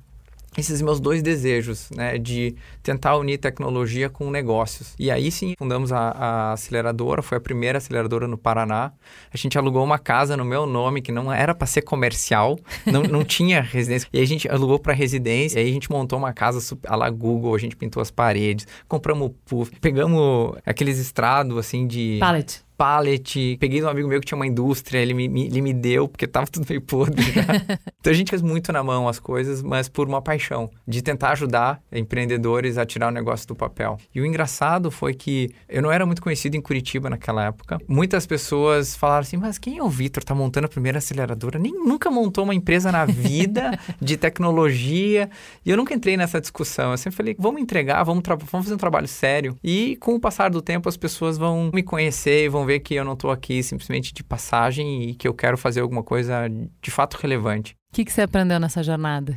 [0.60, 4.94] esses meus dois desejos, né, de tentar unir tecnologia com negócios.
[4.98, 8.92] E aí sim, fundamos a, a, aceleradora, foi a primeira aceleradora no Paraná.
[9.32, 13.02] A gente alugou uma casa no meu nome, que não era para ser comercial, não,
[13.02, 14.08] não tinha residência.
[14.12, 16.96] E aí a gente alugou para residência, e aí a gente montou uma casa a
[16.96, 22.18] la Google, a gente pintou as paredes, compramos puff, pegamos aqueles estrados assim de...
[22.20, 23.56] Pallet pallet.
[23.58, 26.08] Peguei de um amigo meu que tinha uma indústria, ele me, me, ele me deu,
[26.08, 27.22] porque tava tudo meio podre.
[27.22, 27.78] Né?
[28.00, 31.32] então a gente fez muito na mão as coisas, mas por uma paixão de tentar
[31.32, 33.98] ajudar empreendedores a tirar o negócio do papel.
[34.14, 37.78] E o engraçado foi que eu não era muito conhecido em Curitiba naquela época.
[37.88, 40.22] Muitas pessoas falaram assim: mas quem é o Vitor?
[40.24, 41.58] Tá montando a primeira aceleradora?
[41.58, 45.30] Nem nunca montou uma empresa na vida de tecnologia.
[45.64, 46.92] E eu nunca entrei nessa discussão.
[46.92, 49.56] Eu sempre falei: vamos entregar, vamos, vamos fazer um trabalho sério.
[49.62, 53.04] E com o passar do tempo, as pessoas vão me conhecer, vão ver que eu
[53.04, 56.48] não estou aqui simplesmente de passagem e que eu quero fazer alguma coisa
[56.82, 57.74] de fato relevante.
[57.92, 59.36] O que, que você aprendeu nessa jornada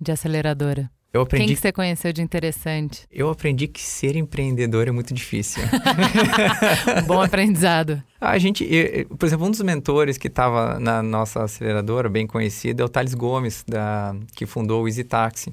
[0.00, 0.90] de aceleradora?
[1.16, 1.46] Eu aprendi...
[1.46, 3.06] Quem que você conheceu de interessante?
[3.10, 5.62] Eu aprendi que ser empreendedor é muito difícil.
[7.06, 8.02] Bom aprendizado.
[8.20, 12.82] A gente, eu, por exemplo, um dos mentores que estava na nossa aceleradora, bem conhecido,
[12.82, 15.52] é o Thales Gomes, da, que fundou o Easy Taxi.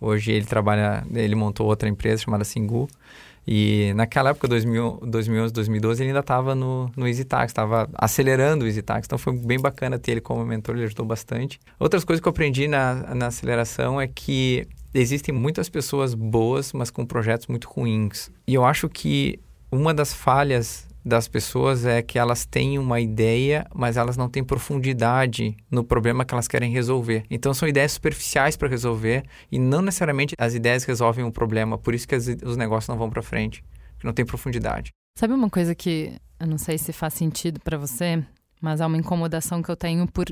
[0.00, 2.88] Hoje ele trabalha, ele montou outra empresa chamada Singu.
[3.46, 8.68] E naquela época, 2000, 2011, 2012, ele ainda estava no, no EasyTax, estava acelerando o
[8.68, 9.06] EasyTax.
[9.06, 11.60] Então foi bem bacana ter ele como mentor, ele ajudou bastante.
[11.78, 16.90] Outras coisas que eu aprendi na, na aceleração é que existem muitas pessoas boas, mas
[16.90, 18.30] com projetos muito ruins.
[18.46, 19.38] E eu acho que
[19.70, 24.42] uma das falhas das pessoas é que elas têm uma ideia, mas elas não têm
[24.42, 27.24] profundidade no problema que elas querem resolver.
[27.30, 31.76] Então são ideias superficiais para resolver e não necessariamente as ideias resolvem o um problema,
[31.76, 33.62] por isso que as, os negócios não vão para frente,
[33.98, 34.90] que não tem profundidade.
[35.18, 38.24] Sabe uma coisa que eu não sei se faz sentido para você,
[38.60, 40.26] mas é uma incomodação que eu tenho por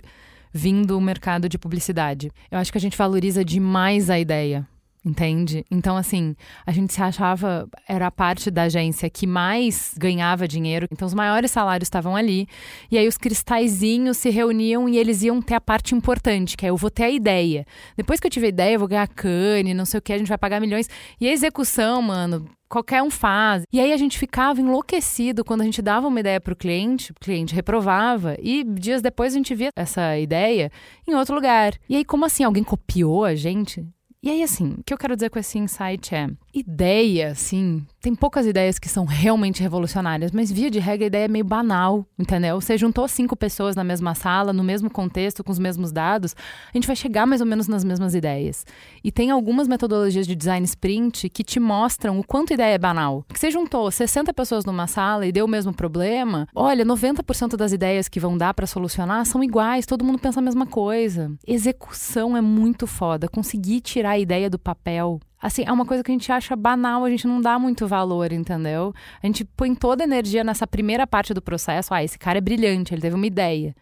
[0.53, 2.31] vindo do mercado de publicidade.
[2.51, 4.67] Eu acho que a gente valoriza demais a ideia.
[5.05, 5.65] Entende?
[5.69, 10.87] Então, assim, a gente se achava, era a parte da agência que mais ganhava dinheiro,
[10.93, 12.47] então os maiores salários estavam ali,
[12.89, 16.71] e aí os cristalzinhos se reuniam e eles iam ter a parte importante, que é
[16.71, 17.67] eu vou ter a ideia.
[17.97, 20.19] Depois que eu tiver a ideia, eu vou ganhar cane, não sei o que, a
[20.19, 20.89] gente vai pagar milhões.
[21.21, 23.65] E a execução, mano, qualquer um faz.
[23.73, 27.11] E aí a gente ficava enlouquecido quando a gente dava uma ideia para o cliente,
[27.11, 30.71] o cliente reprovava e dias depois a gente via essa ideia
[31.07, 31.75] em outro lugar.
[31.89, 33.85] E aí como assim alguém copiou a gente?
[34.23, 38.15] E aí, assim, o que eu quero dizer com esse insight é: ideia, assim, tem
[38.15, 42.05] poucas ideias que são realmente revolucionárias, mas via de regra a ideia é meio banal,
[42.19, 42.61] entendeu?
[42.61, 46.37] Você juntou cinco pessoas na mesma sala, no mesmo contexto, com os mesmos dados,
[46.73, 48.67] a gente vai chegar mais ou menos nas mesmas ideias.
[49.03, 52.79] E tem algumas metodologias de design sprint que te mostram o quanto a ideia é
[52.79, 53.25] banal.
[53.33, 57.73] Que você juntou 60 pessoas numa sala e deu o mesmo problema, olha, 90% das
[57.73, 61.33] ideias que vão dar para solucionar são iguais, todo mundo pensa a mesma coisa.
[61.47, 66.11] Execução é muito foda, conseguir tirar a ideia do papel assim, é uma coisa que
[66.11, 68.95] a gente acha banal, a gente não dá muito valor, entendeu?
[69.23, 71.93] A gente põe toda a energia nessa primeira parte do processo.
[71.93, 73.75] Ah, esse cara é brilhante, ele teve uma ideia.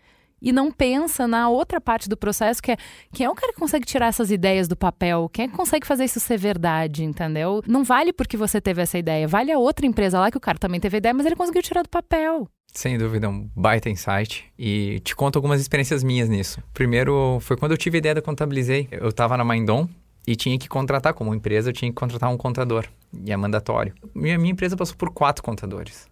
[0.43, 2.77] E não pensa na outra parte do processo, que é
[3.13, 5.29] quem é o cara que consegue tirar essas ideias do papel?
[5.31, 7.63] Quem é que consegue fazer isso ser verdade, entendeu?
[7.67, 10.59] Não vale porque você teve essa ideia, vale a outra empresa lá que o cara
[10.59, 12.49] também teve ideia, mas ele conseguiu tirar do papel.
[12.73, 14.45] Sem dúvida, um baita insight.
[14.59, 16.63] E te conto algumas experiências minhas nisso.
[16.73, 18.89] Primeiro, foi quando eu tive a ideia da Contabilizei.
[18.93, 19.89] Eu estava na Mindon,
[20.27, 22.87] e tinha que contratar, como empresa, eu tinha que contratar um contador.
[23.25, 23.95] E é mandatório.
[24.15, 26.09] Minha, minha empresa passou por quatro contadores.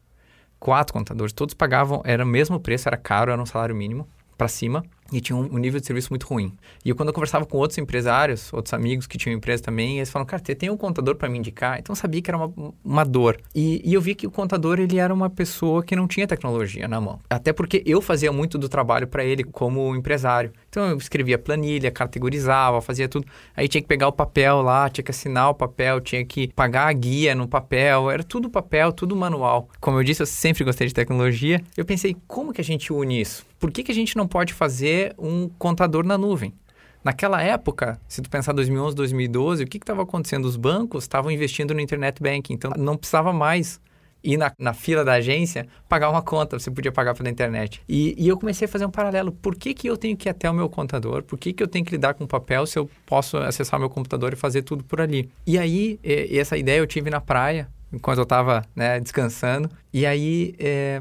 [0.59, 1.33] Quatro contadores.
[1.33, 5.21] Todos pagavam, era o mesmo preço, era caro, era um salário mínimo para cima e
[5.21, 6.53] tinha um, um, nível de serviço muito ruim.
[6.85, 10.27] E quando eu conversava com outros empresários, outros amigos que tinham empresa também, eles falaram,
[10.27, 11.79] cara, você tem um contador para me indicar?
[11.79, 13.39] Então eu sabia que era uma, uma dor.
[13.55, 16.87] E, e, eu vi que o contador, ele era uma pessoa que não tinha tecnologia
[16.87, 17.19] na mão.
[17.29, 20.53] Até porque eu fazia muito do trabalho para ele como empresário.
[20.69, 23.27] Então eu escrevia planilha, categorizava, fazia tudo.
[23.57, 26.89] Aí tinha que pegar o papel lá, tinha que assinar o papel, tinha que pagar
[26.89, 29.69] a guia no papel, era tudo papel, tudo manual.
[29.81, 31.63] Como eu disse, eu sempre gostei de tecnologia.
[31.77, 33.47] Eu pensei, como que a gente une isso?
[33.59, 36.55] Por que, que a gente não pode fazer um contador na nuvem.
[37.03, 40.45] Naquela época, se tu pensar 2011, 2012, o que estava acontecendo?
[40.45, 43.81] Os bancos estavam investindo no internet banking, então não precisava mais
[44.29, 47.81] ir na, na fila da agência pagar uma conta, você podia pagar pela internet.
[47.89, 49.33] E, e, eu comecei a fazer um paralelo.
[49.33, 51.23] Por que, que eu tenho que ir até o meu contador?
[51.23, 54.33] Por que, que eu tenho que lidar com papel se eu posso acessar meu computador
[54.33, 55.31] e fazer tudo por ali?
[55.47, 59.71] E aí, e, e essa ideia eu tive na praia, enquanto eu estava né, descansando.
[59.93, 61.01] E aí, é,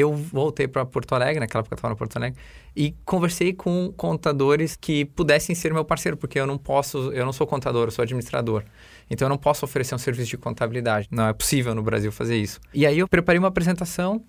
[0.00, 2.38] eu voltei para Porto Alegre, naquela época eu estava no Porto Alegre,
[2.76, 7.32] e conversei com contadores que pudessem ser meu parceiro, porque eu não posso, eu não
[7.32, 8.62] sou contador, eu sou administrador.
[9.10, 11.08] Então eu não posso oferecer um serviço de contabilidade.
[11.10, 12.60] Não é possível no Brasil fazer isso.
[12.72, 14.22] E aí eu preparei uma apresentação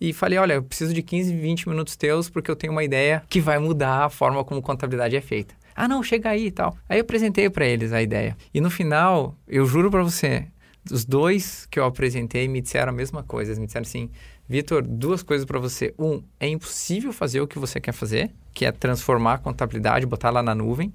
[0.00, 3.22] e falei, olha, eu preciso de 15, 20 minutos teus porque eu tenho uma ideia
[3.28, 5.54] que vai mudar a forma como contabilidade é feita.
[5.74, 6.76] Ah, não, chega aí e tal.
[6.88, 8.36] Aí eu apresentei para eles a ideia.
[8.52, 10.46] E no final, eu juro para você,
[10.90, 13.50] os dois que eu apresentei me disseram a mesma coisa.
[13.50, 14.10] Eles me disseram assim:
[14.48, 15.94] Vitor, duas coisas para você.
[15.98, 20.30] Um, é impossível fazer o que você quer fazer, que é transformar a contabilidade, botar
[20.30, 20.92] lá na nuvem.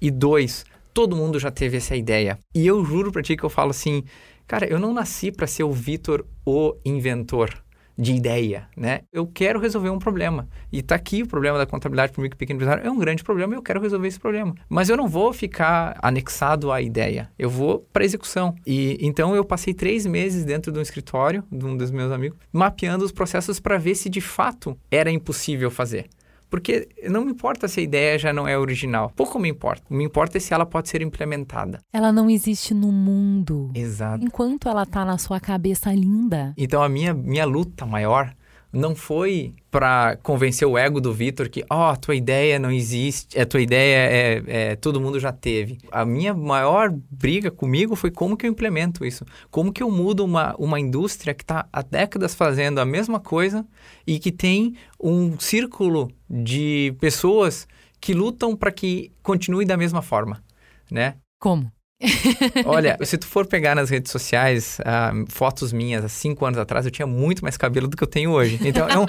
[0.00, 2.38] E dois, todo mundo já teve essa ideia.
[2.54, 4.04] E eu juro para ti que eu falo assim,
[4.46, 7.63] cara, eu não nasci para ser o Vitor o inventor
[7.96, 9.00] de ideia, né?
[9.12, 10.48] Eu quero resolver um problema.
[10.72, 12.86] E está aqui o problema da contabilidade para o micro e pequeno empresário.
[12.86, 14.54] É um grande problema e eu quero resolver esse problema.
[14.68, 17.30] Mas eu não vou ficar anexado à ideia.
[17.38, 18.54] Eu vou para execução.
[18.66, 22.38] E então eu passei três meses dentro de um escritório de um dos meus amigos,
[22.52, 26.08] mapeando os processos para ver se de fato era impossível fazer.
[26.54, 29.10] Porque não me importa se a ideia já não é original.
[29.16, 29.82] Pouco me importa.
[29.90, 31.80] O me importa é se ela pode ser implementada.
[31.92, 33.72] Ela não existe no mundo.
[33.74, 34.24] Exato.
[34.24, 36.54] Enquanto ela está na sua cabeça linda.
[36.56, 38.32] Então a minha, minha luta maior
[38.74, 43.38] não foi para convencer o ego do Vitor que, ó, oh, tua ideia não existe,
[43.38, 45.78] a tua ideia é, é, todo mundo já teve.
[45.90, 50.24] A minha maior briga comigo foi como que eu implemento isso, como que eu mudo
[50.24, 53.64] uma, uma indústria que está há décadas fazendo a mesma coisa
[54.06, 57.66] e que tem um círculo de pessoas
[58.00, 60.42] que lutam para que continue da mesma forma,
[60.90, 61.14] né?
[61.40, 61.73] Como?
[62.64, 66.84] Olha, se tu for pegar nas redes sociais uh, fotos minhas há cinco anos atrás,
[66.84, 68.58] eu tinha muito mais cabelo do que eu tenho hoje.
[68.62, 69.06] Então é um,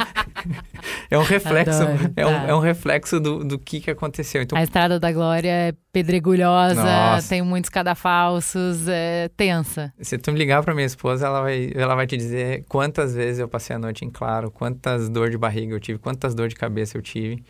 [1.12, 2.46] é um reflexo, Adoro, é, um, tá.
[2.48, 4.42] é um reflexo do, do que, que aconteceu.
[4.42, 7.30] Então, a Estrada da Glória é pedregulhosa, Nossa.
[7.30, 9.94] tem muitos cadafalsos, é tensa.
[10.00, 13.40] Se tu me ligar para minha esposa, ela vai, ela vai te dizer quantas vezes
[13.40, 16.56] eu passei a noite em claro, quantas dor de barriga eu tive, quantas dor de
[16.56, 17.44] cabeça eu tive.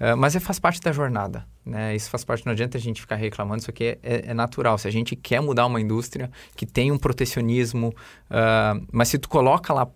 [0.00, 1.94] Uh, mas é, faz parte da jornada, né?
[1.94, 4.78] Isso faz parte, não adianta a gente ficar reclamando, isso aqui é, é, é natural.
[4.78, 9.28] Se a gente quer mudar uma indústria que tem um protecionismo, uh, mas se tu
[9.28, 9.86] coloca lá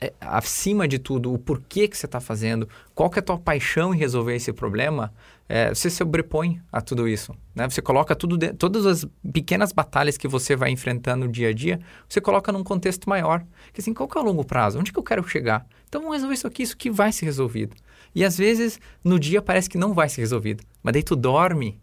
[0.00, 3.38] é, acima de tudo o porquê que você está fazendo, qual que é a tua
[3.38, 5.12] paixão em resolver esse problema,
[5.48, 7.34] é, você se sobrepõe a tudo isso.
[7.54, 7.68] Né?
[7.68, 11.52] Você coloca tudo de, todas as pequenas batalhas que você vai enfrentando no dia a
[11.52, 13.44] dia, você coloca num contexto maior.
[13.72, 14.78] Que assim, qual que é o longo prazo?
[14.78, 15.66] Onde que eu quero chegar?
[15.88, 17.74] Então vamos resolver isso aqui, isso que vai ser resolvido.
[18.14, 20.62] E às vezes, no dia parece que não vai ser resolvido.
[20.82, 21.80] Mas daí tu dorme,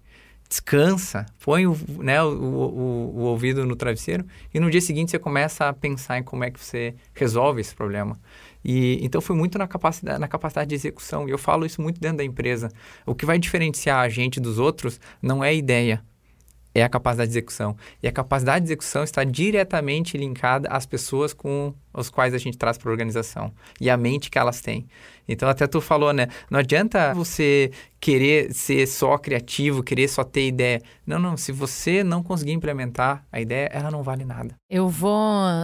[0.52, 5.17] descansa, põe o, né, o, o, o, ouvido no travesseiro e no dia seguinte você
[5.17, 8.20] começa a pensar em como é que você resolve esse problema.
[8.63, 11.28] E então foi muito na capacidade, na capacidade de execução.
[11.28, 12.70] E eu falo isso muito dentro da empresa.
[13.06, 16.04] O que vai diferenciar a gente dos outros não é a ideia,
[16.76, 17.76] é a capacidade de execução.
[18.04, 22.58] E a capacidade de execução está diretamente linkada às pessoas com as quais a gente
[22.58, 24.86] traz para a organização e a mente que elas têm.
[25.28, 26.28] Então, até tu falou, né?
[26.50, 30.82] Não adianta você querer ser só criativo, querer só ter ideia.
[31.06, 31.38] Não, não.
[31.38, 34.56] Se você não conseguir implementar a ideia, ela não vale nada.
[34.68, 35.20] Eu vou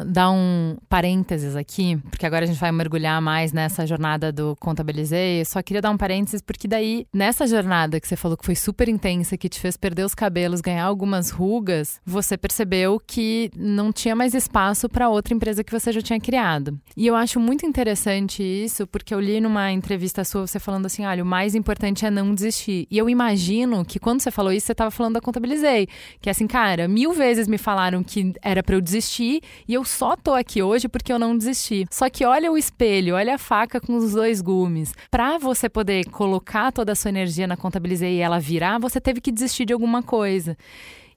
[0.06, 5.41] dar um parênteses aqui, porque agora a gente vai mergulhar mais nessa jornada do Contabilizei.
[5.41, 8.56] Eu só queria dar um parênteses, porque daí, nessa jornada que você falou que foi
[8.56, 13.91] super intensa, que te fez perder os cabelos, ganhar algumas rugas, você percebeu que não
[13.91, 16.80] tinha mais espaço para outra empresa que você já tinha criado.
[16.96, 21.05] E eu acho muito interessante isso, porque eu li numa entrevista sua você falando assim:
[21.05, 22.88] olha, o mais importante é não desistir.
[22.91, 25.88] E eu imagino que quando você falou isso, você estava falando da Contabilizei.
[26.21, 29.83] Que é assim, cara, mil vezes me falaram que era para eu desistir e eu
[29.83, 31.86] só tô aqui hoje porque eu não desisti.
[31.89, 34.93] Só que olha o espelho, olha a faca com os dois gumes.
[35.10, 39.21] Para você poder colocar toda a sua energia na Contabilizei e ela virar, você teve
[39.21, 40.57] que desistir de alguma coisa.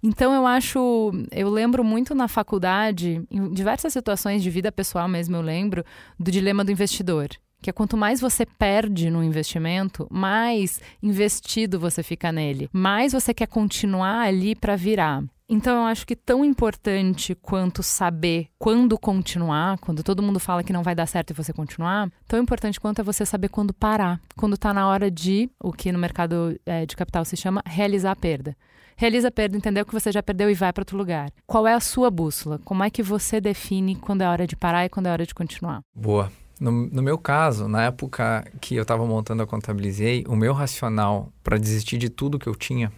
[0.03, 5.37] Então eu acho, eu lembro muito na faculdade, em diversas situações de vida pessoal mesmo
[5.37, 5.85] eu lembro
[6.19, 7.29] do dilema do investidor
[7.61, 13.35] que é quanto mais você perde no investimento, mais investido você fica nele, mais você
[13.35, 15.23] quer continuar ali para virar.
[15.53, 20.73] Então eu acho que tão importante quanto saber quando continuar, quando todo mundo fala que
[20.73, 24.21] não vai dar certo e você continuar, tão importante quanto é você saber quando parar,
[24.37, 28.13] quando está na hora de, o que no mercado é, de capital se chama realizar
[28.13, 28.57] a perda.
[28.97, 31.33] Realiza a perda, entendeu que você já perdeu e vai para outro lugar.
[31.47, 32.61] Qual é a sua bússola?
[32.65, 35.35] Como é que você define quando é hora de parar e quando é hora de
[35.35, 35.81] continuar?
[35.97, 36.31] Boa.
[36.61, 41.33] No, no, meu caso, na época que eu estava montando a Contabilizei, o meu racional
[41.43, 42.93] para desistir de tudo que eu tinha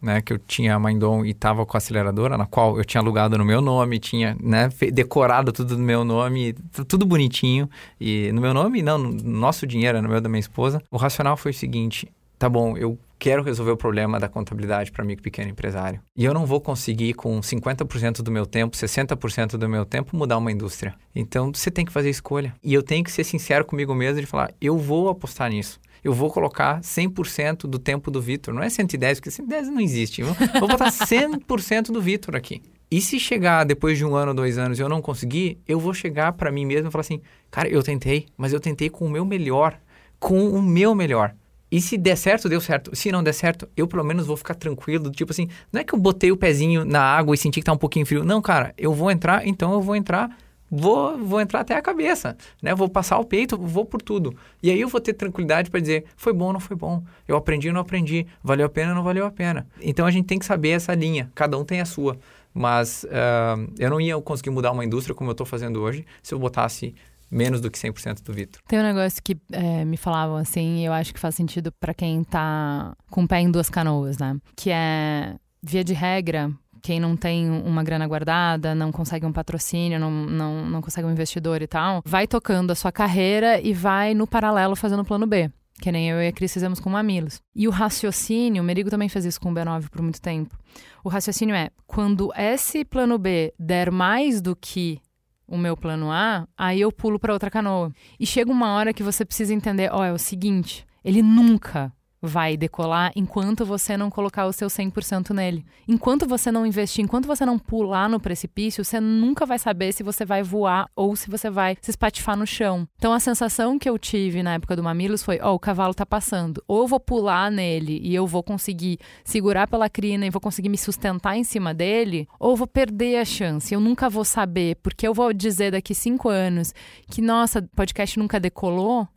[0.00, 3.00] né, que eu tinha a Mindon e estava com a aceleradora, na qual eu tinha
[3.00, 6.54] alugado no meu nome, tinha né, decorado tudo no meu nome,
[6.86, 7.68] tudo bonitinho.
[8.00, 10.82] E no meu nome, não, no nosso dinheiro, no meu da minha esposa.
[10.90, 12.08] O racional foi o seguinte:
[12.38, 16.00] tá bom, eu quero resolver o problema da contabilidade para e pequeno empresário.
[16.16, 20.38] E eu não vou conseguir, com 50% do meu tempo, 60% do meu tempo, mudar
[20.38, 20.94] uma indústria.
[21.14, 22.54] Então, você tem que fazer escolha.
[22.62, 26.12] E eu tenho que ser sincero comigo mesmo e falar, eu vou apostar nisso eu
[26.12, 28.54] vou colocar 100% do tempo do Vitor.
[28.54, 30.20] Não é 110, porque 110 não existe.
[30.20, 30.28] Eu
[30.60, 32.62] vou botar 100% do Vitor aqui.
[32.88, 35.92] E se chegar depois de um ano, dois anos e eu não conseguir, eu vou
[35.92, 39.10] chegar para mim mesmo e falar assim: cara, eu tentei, mas eu tentei com o
[39.10, 39.80] meu melhor.
[40.20, 41.34] Com o meu melhor.
[41.70, 42.94] E se der certo, deu certo.
[42.94, 45.10] Se não der certo, eu pelo menos vou ficar tranquilo.
[45.10, 47.72] Tipo assim, não é que eu botei o pezinho na água e senti que tá
[47.72, 48.24] um pouquinho frio.
[48.24, 50.30] Não, cara, eu vou entrar, então eu vou entrar
[50.70, 52.74] vou, vou entrar até a cabeça, né?
[52.74, 54.34] Vou passar o peito, vou por tudo.
[54.62, 57.02] E aí eu vou ter tranquilidade para dizer, foi bom ou não foi bom?
[57.26, 58.26] Eu aprendi ou não aprendi?
[58.42, 59.66] Valeu a pena ou não valeu a pena?
[59.80, 62.18] Então a gente tem que saber essa linha, cada um tem a sua.
[62.52, 66.32] Mas uh, eu não ia conseguir mudar uma indústria como eu estou fazendo hoje se
[66.32, 66.94] eu botasse
[67.30, 68.60] menos do que 100% do Vitor.
[68.66, 71.94] Tem um negócio que é, me falavam assim, e eu acho que faz sentido para
[71.94, 74.36] quem tá com o pé em duas canoas, né?
[74.56, 76.50] Que é, via de regra,
[76.82, 81.10] quem não tem uma grana guardada, não consegue um patrocínio, não, não, não consegue um
[81.10, 85.26] investidor e tal, vai tocando a sua carreira e vai no paralelo fazendo o plano
[85.26, 85.50] B.
[85.80, 87.40] Que nem eu e a Cris fizemos com Mamilos.
[87.54, 90.56] E o raciocínio, o Merigo também fez isso com o B9 por muito tempo.
[91.04, 95.00] O raciocínio é: quando esse plano B der mais do que
[95.46, 97.92] o meu plano A, aí eu pulo para outra canoa.
[98.18, 101.92] E chega uma hora que você precisa entender: ó, oh, é o seguinte, ele nunca
[102.26, 105.64] vai decolar enquanto você não colocar o seu 100% nele.
[105.86, 110.02] Enquanto você não investir, enquanto você não pular no precipício, você nunca vai saber se
[110.02, 112.88] você vai voar ou se você vai se espatifar no chão.
[112.98, 115.94] Então a sensação que eu tive na época do Mamilos foi: ó, oh, o cavalo
[115.94, 116.62] tá passando.
[116.66, 120.68] Ou eu vou pular nele e eu vou conseguir segurar pela crina e vou conseguir
[120.68, 123.72] me sustentar em cima dele, ou eu vou perder a chance.
[123.72, 126.74] Eu nunca vou saber, porque eu vou dizer daqui cinco anos
[127.10, 129.08] que, nossa, podcast nunca decolou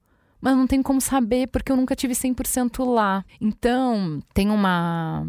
[0.42, 3.24] mas não tem como saber porque eu nunca tive 100% lá.
[3.40, 5.28] Então, tem uma.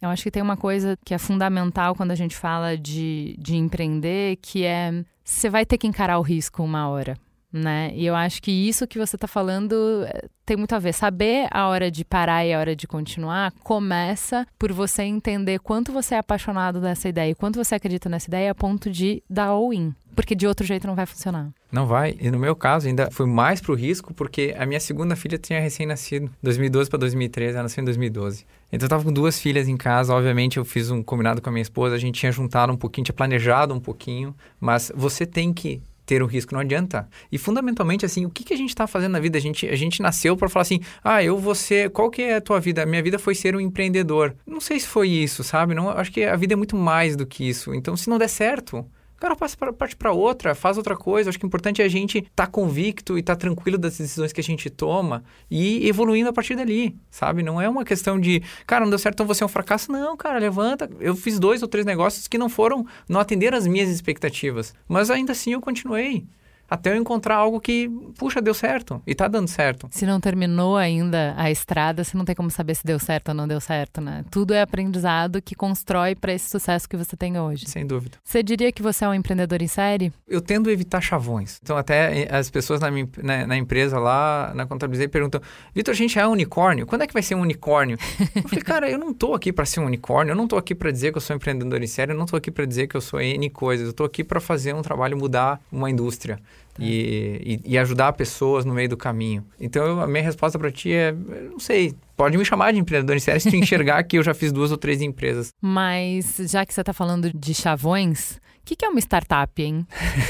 [0.00, 3.56] Eu acho que tem uma coisa que é fundamental quando a gente fala de, de
[3.56, 7.16] empreender, que é você vai ter que encarar o risco uma hora.
[7.52, 7.92] Né?
[7.94, 10.92] E eu acho que isso que você está falando eh, tem muito a ver.
[10.92, 15.90] Saber a hora de parar e a hora de continuar começa por você entender quanto
[15.90, 19.46] você é apaixonado dessa ideia e quanto você acredita nessa ideia a ponto de dar
[19.46, 19.94] all-in.
[20.14, 21.48] Porque de outro jeito não vai funcionar.
[21.70, 22.16] Não vai.
[22.20, 25.60] E no meu caso, ainda fui mais pro risco, porque a minha segunda filha tinha
[25.60, 26.28] recém-nascido.
[26.42, 28.44] 2012 para 2013, ela nasceu em 2012.
[28.72, 30.12] Então eu tava com duas filhas em casa.
[30.12, 31.94] Obviamente, eu fiz um combinado com a minha esposa.
[31.94, 34.34] A gente tinha juntado um pouquinho, tinha planejado um pouquinho.
[34.58, 37.06] Mas você tem que ter o risco, não adianta.
[37.30, 39.36] E fundamentalmente, assim, o que, que a gente está fazendo na vida?
[39.36, 42.36] A gente, a gente nasceu para falar assim, ah, eu vou ser, qual que é
[42.36, 42.82] a tua vida?
[42.82, 44.34] A minha vida foi ser um empreendedor.
[44.46, 45.74] Não sei se foi isso, sabe?
[45.74, 47.74] Não, acho que a vida é muito mais do que isso.
[47.74, 48.86] Então, se não der certo,
[49.18, 51.28] o cara passa pra, parte para outra, faz outra coisa.
[51.28, 53.98] Acho que o importante é a gente estar tá convicto e estar tá tranquilo das
[53.98, 57.42] decisões que a gente toma e evoluindo a partir dali, sabe?
[57.42, 59.90] Não é uma questão de, cara, não deu certo, então você é um fracasso.
[59.90, 60.88] Não, cara, levanta.
[61.00, 65.10] Eu fiz dois ou três negócios que não foram, não atenderam as minhas expectativas, mas
[65.10, 66.24] ainda assim eu continuei
[66.68, 67.88] até eu encontrar algo que,
[68.18, 69.88] puxa, deu certo e tá dando certo.
[69.90, 73.34] Se não terminou ainda a estrada, você não tem como saber se deu certo ou
[73.34, 74.24] não deu certo, né?
[74.30, 77.66] Tudo é aprendizado que constrói para esse sucesso que você tem hoje.
[77.66, 78.18] Sem dúvida.
[78.22, 80.12] Você diria que você é um empreendedor em série?
[80.26, 81.58] Eu tendo a evitar chavões.
[81.62, 85.40] Então, até eh, as pessoas na, minha, na, na empresa lá, na contabilidade, perguntam:
[85.74, 86.86] Vitor, a gente é um unicórnio?
[86.86, 87.98] Quando é que vai ser um unicórnio?
[88.34, 90.74] eu falei, cara, eu não tô aqui para ser um unicórnio, eu não tô aqui
[90.74, 92.96] para dizer que eu sou empreendedor em série, eu não tô aqui para dizer que
[92.96, 96.38] eu sou N coisas, eu tô aqui para fazer um trabalho mudar uma indústria.
[96.74, 96.84] Tá.
[96.84, 99.44] E, e, e, ajudar pessoas no meio do caminho.
[99.58, 103.16] Então, eu, a minha resposta para ti é, não sei, pode me chamar de empreendedor
[103.16, 105.52] em série se tu enxergar que eu já fiz duas ou três empresas.
[105.60, 109.84] Mas, já que você está falando de chavões, o que, que é uma startup, hein?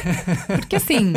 [0.56, 1.12] Porque assim,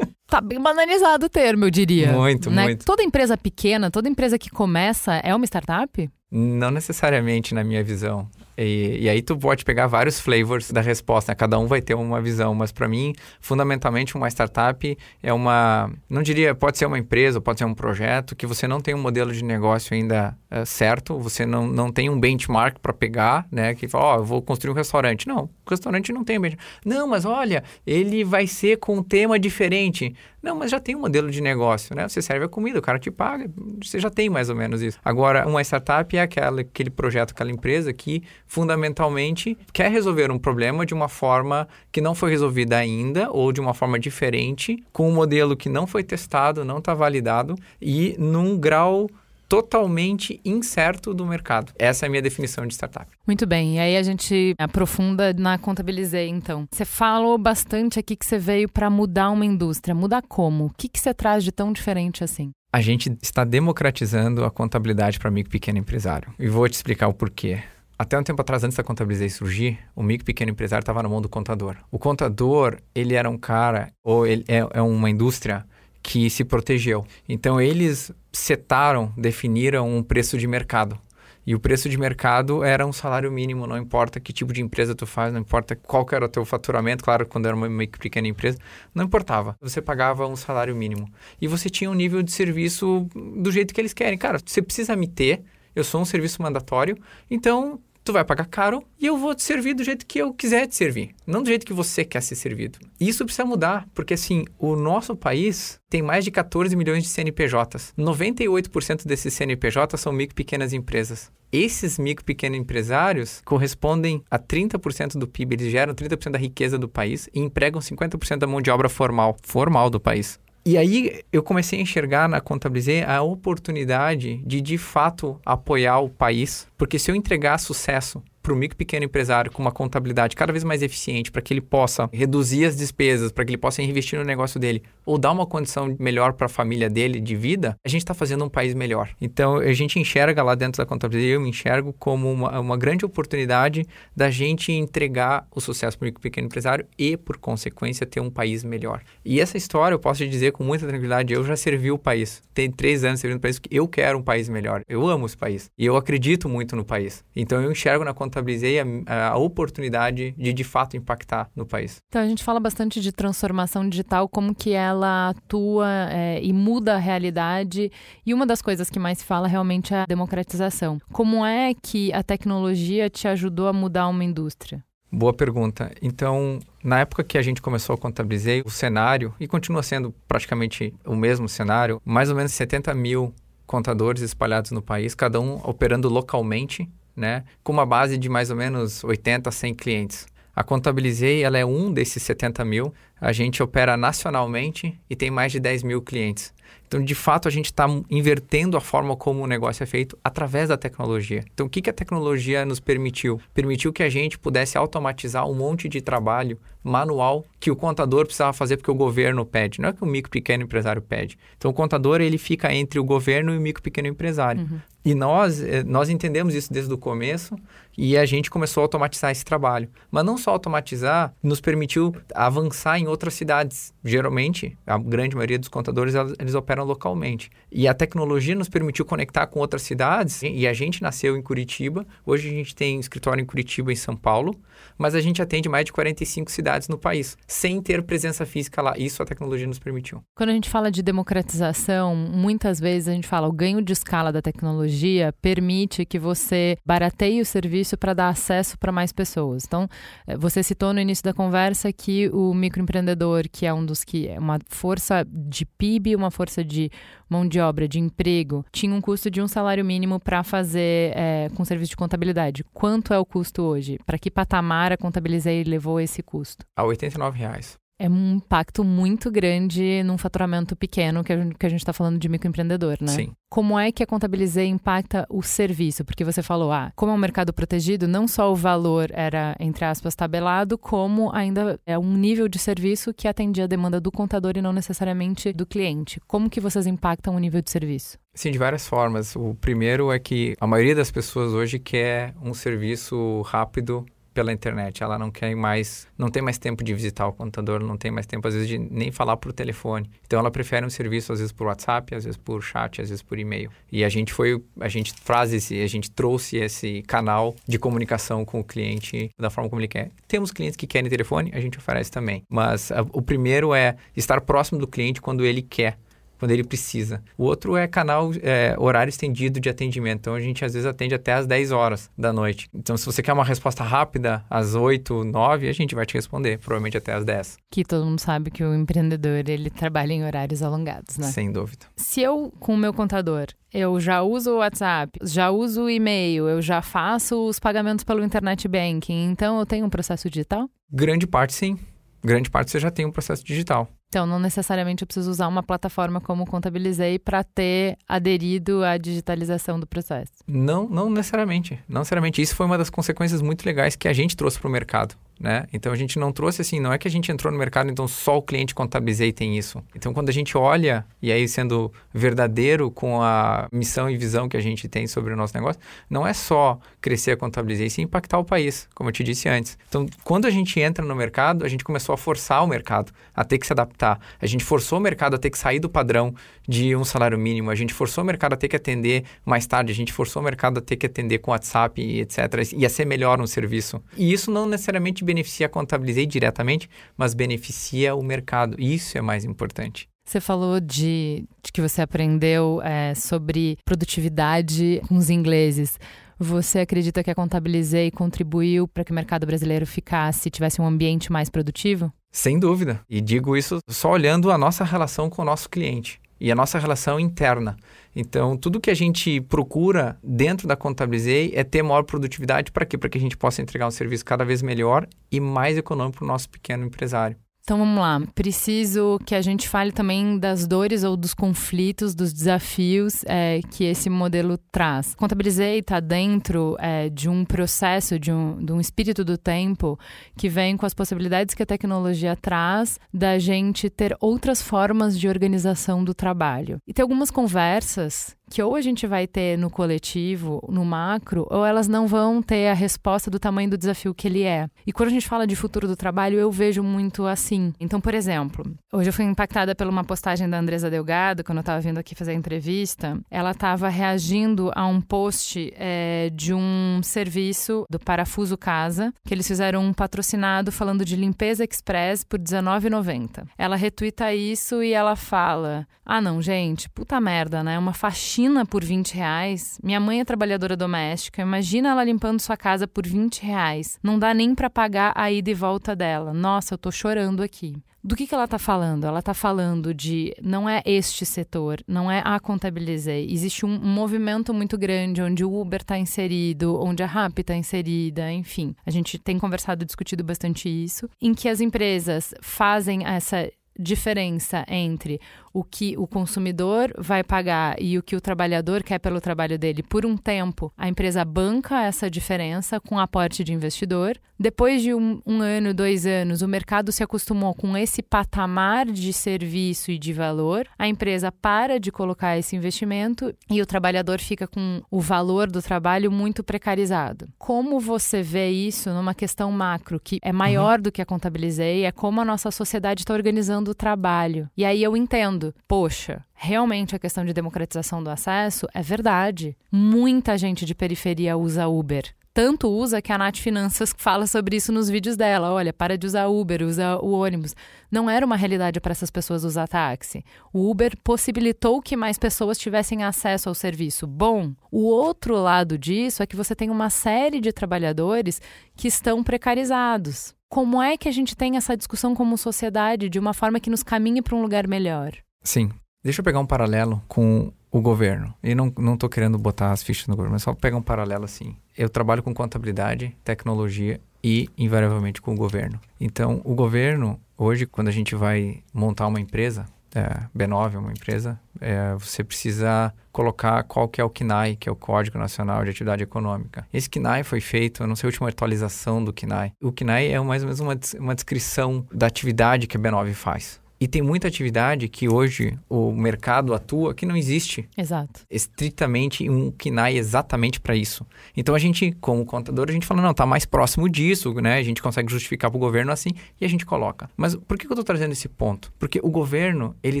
[0.28, 2.12] tá bem banalizado o termo, eu diria.
[2.12, 2.62] Muito, né?
[2.62, 2.84] muito.
[2.84, 6.08] Toda empresa pequena, toda empresa que começa é uma startup?
[6.30, 8.28] Não necessariamente, na minha visão.
[8.62, 11.34] E, e, aí tu pode pegar vários flavors da resposta, né?
[11.34, 16.22] cada um vai ter uma visão, mas para mim, fundamentalmente, uma startup é uma, não
[16.22, 19.32] diria, pode ser uma empresa, pode ser um projeto, que você não tem um modelo
[19.32, 23.86] de negócio ainda é, certo, você não, não tem um benchmark para pegar, né, que
[23.86, 25.28] fala, ó, oh, eu vou construir um restaurante.
[25.28, 26.60] Não, o restaurante não tem benchmark.
[26.84, 30.14] Não, mas olha, ele vai ser com um tema diferente.
[30.42, 32.08] Não, mas já tem um modelo de negócio, né?
[32.08, 34.98] Você serve a comida, o cara te paga, você já tem mais ou menos isso.
[35.04, 40.86] Agora, uma startup é aquela, aquele projeto, aquela empresa que fundamentalmente quer resolver um problema
[40.86, 45.14] de uma forma que não foi resolvida ainda ou de uma forma diferente, com um
[45.14, 49.08] modelo que não foi testado, não está validado e num grau
[49.50, 51.72] totalmente incerto do mercado.
[51.76, 53.10] Essa é a minha definição de startup.
[53.26, 56.68] Muito bem, e aí a gente aprofunda na Contabilizei, então.
[56.70, 59.92] Você falou bastante aqui que você veio para mudar uma indústria.
[59.92, 60.66] Mudar como?
[60.66, 62.52] O que, que você traz de tão diferente assim?
[62.72, 66.32] A gente está democratizando a contabilidade para micro e pequeno empresário.
[66.38, 67.60] E vou te explicar o porquê.
[67.98, 71.10] Até um tempo atrás, antes da Contabilizei surgir, o micro e pequeno empresário estava no
[71.10, 71.76] mão do contador.
[71.90, 75.66] O contador, ele era um cara, ou ele é, é uma indústria
[76.02, 77.04] que se protegeu.
[77.28, 80.98] Então, eles setaram, definiram um preço de mercado.
[81.46, 84.94] E o preço de mercado era um salário mínimo, não importa que tipo de empresa
[84.94, 88.58] tu faz, não importa qual era o teu faturamento, claro, quando era uma pequena empresa,
[88.94, 89.56] não importava.
[89.60, 91.10] Você pagava um salário mínimo.
[91.40, 94.18] E você tinha um nível de serviço do jeito que eles querem.
[94.18, 95.42] Cara, você precisa me ter,
[95.74, 96.96] eu sou um serviço mandatório,
[97.30, 100.66] então tu vai pagar caro e eu vou te servir do jeito que eu quiser
[100.66, 102.78] te servir, não do jeito que você quer ser servido.
[102.98, 107.08] E isso precisa mudar, porque assim, o nosso país tem mais de 14 milhões de
[107.08, 107.92] CNPJs.
[107.98, 111.30] 98% desses CNPJs são micro e pequenas empresas.
[111.52, 116.78] Esses micro e pequenos empresários correspondem a 30% do PIB, eles geram 30% da riqueza
[116.78, 120.38] do país e empregam 50% da mão de obra formal, formal do país.
[120.64, 126.10] E aí eu comecei a enxergar na Contabilizei a oportunidade de de fato apoiar o
[126.10, 130.52] país, porque se eu entregar sucesso para o micro pequeno empresário com uma contabilidade cada
[130.52, 134.18] vez mais eficiente, para que ele possa reduzir as despesas, para que ele possa investir
[134.18, 137.88] no negócio dele, ou dar uma condição melhor para a família dele de vida, a
[137.88, 139.10] gente está fazendo um país melhor.
[139.20, 143.04] Então, a gente enxerga lá dentro da contabilidade, eu me enxergo como uma, uma grande
[143.04, 148.20] oportunidade da gente entregar o sucesso para o micro pequeno empresário e, por consequência, ter
[148.20, 149.02] um país melhor.
[149.24, 152.42] E essa história, eu posso te dizer com muita tranquilidade, eu já servi o país.
[152.54, 154.82] Tem três anos servindo o país, eu quero um país melhor.
[154.88, 155.70] Eu amo esse país.
[155.78, 157.24] E eu acredito muito no país.
[157.34, 158.84] Então, eu enxergo na contabilidade contabilizei a,
[159.32, 161.98] a, oportunidade de de fato impactar no país.
[162.08, 166.94] Então a gente fala bastante de transformação digital, como que ela atua é, e muda
[166.94, 167.90] a realidade.
[168.24, 171.00] E uma das coisas que mais se fala realmente é a democratização.
[171.12, 174.84] Como é que a tecnologia te ajudou a mudar uma indústria?
[175.12, 175.90] Boa pergunta.
[176.00, 180.94] Então, na época que a gente começou a contabilizar, o cenário, e continua sendo praticamente
[181.04, 183.34] o mesmo cenário, mais ou menos 70 mil
[183.66, 186.88] contadores espalhados no país, cada um operando localmente
[187.20, 190.26] né, com uma base de mais ou menos 80 a 100 clientes.
[190.56, 192.92] A Contabilizei ela é um desses 70 mil.
[193.20, 196.52] A gente opera nacionalmente e tem mais de 10 mil clientes.
[196.86, 200.70] Então, de fato, a gente está invertendo a forma como o negócio é feito através
[200.70, 201.44] da tecnologia.
[201.54, 203.40] Então, o que, que a tecnologia nos permitiu?
[203.54, 208.52] Permitiu que a gente pudesse automatizar um monte de trabalho manual que o contador precisava
[208.52, 209.80] fazer porque o governo pede.
[209.80, 211.38] Não é que o micro pequeno empresário pede.
[211.56, 214.62] Então, o contador ele fica entre o governo e o micro pequeno empresário.
[214.62, 214.80] Uhum.
[215.04, 217.56] E nós, eh, nós entendemos isso desde o começo
[218.02, 219.86] e a gente começou a automatizar esse trabalho.
[220.10, 223.92] Mas não só automatizar, nos permitiu avançar em outras cidades.
[224.02, 227.50] Geralmente, a grande maioria dos contadores, eles operam localmente.
[227.70, 232.06] E a tecnologia nos permitiu conectar com outras cidades e a gente nasceu em Curitiba.
[232.24, 234.58] Hoje a gente tem escritório em Curitiba e São Paulo,
[234.96, 238.94] mas a gente atende mais de 45 cidades no país, sem ter presença física lá.
[238.96, 240.22] Isso a tecnologia nos permitiu.
[240.34, 244.32] Quando a gente fala de democratização, muitas vezes a gente fala o ganho de escala
[244.32, 249.64] da tecnologia permite que você barateie o serviço para dar acesso para mais pessoas.
[249.64, 249.88] Então,
[250.26, 254.28] eh, você citou no início da conversa que o microempreendedor, que é um dos que
[254.28, 256.90] é uma força de PIB, uma força de
[257.28, 261.48] mão de obra, de emprego, tinha um custo de um salário mínimo para fazer é,
[261.54, 262.64] com serviço de contabilidade.
[262.72, 263.98] Quanto é o custo hoje?
[264.04, 266.64] Para que patamar a Contabilizei levou esse custo?
[266.76, 271.32] A 89 reais é um impacto muito grande num faturamento pequeno que
[271.66, 273.08] a gente está falando de microempreendedor, né?
[273.08, 273.32] Sim.
[273.50, 276.02] Como é que a Contabilizei impacta o serviço?
[276.02, 279.84] Porque você falou, ah, como é um mercado protegido, não só o valor era, entre
[279.84, 284.54] aspas, tabelado, como ainda é um nível de serviço que atendia a demanda do contador
[284.56, 286.20] e não necessariamente do cliente.
[286.26, 288.18] Como que vocês impactam o nível de serviço?
[288.32, 289.36] Sim, de várias formas.
[289.36, 295.02] O primeiro é que a maioria das pessoas hoje quer um serviço rápido pela internet.
[295.02, 298.26] Ela não quer mais, não tem mais tempo de visitar o computador, não tem mais
[298.26, 300.10] tempo às vezes de nem falar por telefone.
[300.26, 303.22] Então ela prefere um serviço às vezes por WhatsApp, às vezes por chat, às vezes
[303.22, 303.70] por e-mail.
[303.90, 308.44] E a gente foi, a gente traz esse, a gente trouxe esse canal de comunicação
[308.44, 310.10] com o cliente da forma como ele quer.
[310.28, 312.42] Temos clientes que querem telefone, a gente oferece também.
[312.48, 315.98] Mas a, o primeiro é estar próximo do cliente quando ele quer
[316.40, 317.22] quando ele precisa.
[317.36, 320.20] O outro é canal, é, horário estendido de atendimento.
[320.20, 322.68] Então, a gente às vezes atende até às 10 horas da noite.
[322.74, 326.58] Então, se você quer uma resposta rápida, às 8, 9, a gente vai te responder,
[326.58, 327.58] provavelmente até às 10.
[327.70, 331.26] Que todo mundo sabe que o empreendedor, ele trabalha em horários alongados, né?
[331.26, 331.86] Sem dúvida.
[331.94, 336.48] Se eu, com o meu contador, eu já uso o WhatsApp, já uso o e-mail,
[336.48, 340.68] eu já faço os pagamentos pelo internet banking, então eu tenho um processo digital?
[340.90, 341.78] Grande parte sim
[342.22, 343.88] grande parte você já tem um processo digital.
[344.10, 349.78] Então, não necessariamente eu preciso usar uma plataforma como Contabilizei para ter aderido à digitalização
[349.78, 350.32] do processo.
[350.48, 351.78] Não, não necessariamente.
[351.88, 352.42] Não necessariamente.
[352.42, 355.14] Isso foi uma das consequências muito legais que a gente trouxe para o mercado.
[355.40, 355.64] Né?
[355.72, 358.06] Então a gente não trouxe assim, não é que a gente entrou no mercado, então
[358.06, 359.82] só o cliente contabilizei tem isso.
[359.96, 364.56] Então quando a gente olha, e aí sendo verdadeiro com a missão e visão que
[364.58, 365.80] a gente tem sobre o nosso negócio,
[366.10, 369.78] não é só crescer a contabilizei, sim impactar o país, como eu te disse antes.
[369.88, 373.42] Então quando a gente entra no mercado, a gente começou a forçar o mercado a
[373.42, 373.99] ter que se adaptar.
[374.06, 376.34] A gente forçou o mercado a ter que sair do padrão
[376.68, 379.92] de um salário mínimo, a gente forçou o mercado a ter que atender mais tarde,
[379.92, 382.38] a gente forçou o mercado a ter que atender com WhatsApp e etc.
[382.72, 384.02] Ia ser melhor um serviço.
[384.16, 388.76] E isso não necessariamente beneficia a Contabilizei diretamente, mas beneficia o mercado.
[388.80, 390.08] Isso é mais importante.
[390.30, 395.98] Você falou de, de que você aprendeu é, sobre produtividade com os ingleses.
[396.42, 401.30] Você acredita que a Contabilizei contribuiu para que o mercado brasileiro ficasse, tivesse um ambiente
[401.30, 402.10] mais produtivo?
[402.32, 403.02] Sem dúvida.
[403.10, 406.78] E digo isso só olhando a nossa relação com o nosso cliente e a nossa
[406.78, 407.76] relação interna.
[408.16, 412.96] Então, tudo que a gente procura dentro da Contabilizei é ter maior produtividade para quê?
[412.96, 416.24] Para que a gente possa entregar um serviço cada vez melhor e mais econômico para
[416.24, 417.36] o nosso pequeno empresário.
[417.70, 418.20] Então vamos lá.
[418.34, 423.84] Preciso que a gente fale também das dores ou dos conflitos, dos desafios é, que
[423.84, 425.14] esse modelo traz.
[425.14, 429.96] Contabilizei está dentro é, de um processo, de um, de um espírito do tempo
[430.36, 435.28] que vem com as possibilidades que a tecnologia traz da gente ter outras formas de
[435.28, 436.80] organização do trabalho.
[436.88, 441.64] E tem algumas conversas que ou a gente vai ter no coletivo, no macro, ou
[441.64, 444.68] elas não vão ter a resposta do tamanho do desafio que ele é.
[444.84, 447.72] E quando a gente fala de futuro do trabalho, eu vejo muito assim.
[447.78, 451.62] Então, por exemplo, hoje eu fui impactada por uma postagem da Andresa Delgado, quando eu
[451.62, 453.18] estava vindo aqui fazer a entrevista.
[453.30, 459.46] Ela estava reagindo a um post é, de um serviço do Parafuso Casa, que eles
[459.46, 463.46] fizeram um patrocinado falando de limpeza express por R$19,90.
[463.56, 467.78] Ela retuita isso e ela fala: Ah, não, gente, puta merda, né?
[467.78, 469.78] Uma faxina faxina por 20 reais.
[469.82, 471.42] Minha mãe é trabalhadora doméstica.
[471.42, 473.98] Imagina ela limpando sua casa por 20 reais.
[474.02, 476.32] Não dá nem para pagar a ida e volta dela.
[476.32, 477.76] Nossa, eu tô chorando aqui.
[478.02, 479.04] Do que, que ela está falando?
[479.04, 483.30] Ela está falando de não é este setor, não é a contabilizei.
[483.30, 488.32] Existe um, movimento muito grande onde o Uber está inserido, onde a Rappi está inserida,
[488.32, 488.74] enfim.
[488.86, 494.64] A gente tem conversado e discutido bastante isso, em que as empresas fazem essa diferença
[494.68, 495.20] entre
[495.52, 499.82] o que o consumidor vai pagar e o que o trabalhador quer pelo trabalho dele
[499.82, 504.18] por um tempo, a empresa banca essa diferença com aporte de investidor.
[504.38, 509.12] Depois de um, um, ano, dois anos, o mercado se acostumou com esse patamar de
[509.12, 514.46] serviço e de valor, a empresa para de colocar esse investimento e o trabalhador fica
[514.46, 517.28] com o valor do trabalho muito precarizado.
[517.38, 520.84] Como você vê isso numa questão macro, que é maior uhum.
[520.84, 524.48] do que a contabilizei, é como a nossa sociedade está organizando o trabalho.
[524.56, 529.56] E aí eu entendo poxa, realmente a questão de democratização do acesso é verdade.
[529.70, 532.14] Muita gente de periferia usa Uber.
[532.32, 535.52] Tanto usa que a Nath Finanças fala sobre isso nos vídeos dela.
[535.52, 537.56] Olha, para de usar Uber, usa o ônibus.
[537.90, 540.24] Não era uma realidade para essas pessoas usar táxi.
[540.52, 544.06] O Uber possibilitou que mais pessoas tivessem acesso ao serviço.
[544.06, 548.40] Bom, o outro lado disso é que você tem uma série de trabalhadores
[548.76, 550.32] que estão precarizados.
[550.48, 553.82] Como é que a gente tem essa discussão como sociedade de uma forma que nos
[553.82, 555.12] caminhe para um lugar melhor?
[555.42, 555.70] Sim.
[556.02, 558.34] Deixa eu pegar um paralelo com o governo.
[558.42, 561.24] E não, não tô querendo botar as fichas no governo, mas só pegar um paralelo
[561.24, 561.56] assim.
[561.76, 565.78] Eu trabalho com contabilidade, tecnologia e, invariavelmente, com o governo.
[566.00, 570.92] Então, o governo, hoje, quando a gente vai montar uma empresa, é, B9 é uma
[570.92, 575.64] empresa, é, você precisa colocar qual que é o KNAI, que é o Código Nacional
[575.64, 576.66] de Atividade Econômica.
[576.72, 579.52] Esse KNAI foi feito, eu não sei a última atualização do KNAI.
[579.60, 583.59] O KNAI é mais ou menos uma, uma descrição da atividade que a B9 faz.
[583.80, 587.66] E tem muita atividade que hoje o mercado atua que não existe.
[587.74, 588.20] Exato.
[588.30, 591.06] Estritamente um KNAI exatamente para isso.
[591.34, 594.58] Então a gente, como contador, a gente fala, não, tá mais próximo disso, né?
[594.58, 597.08] A gente consegue justificar para o governo assim e a gente coloca.
[597.16, 598.70] Mas por que eu estou trazendo esse ponto?
[598.78, 600.00] Porque o governo, ele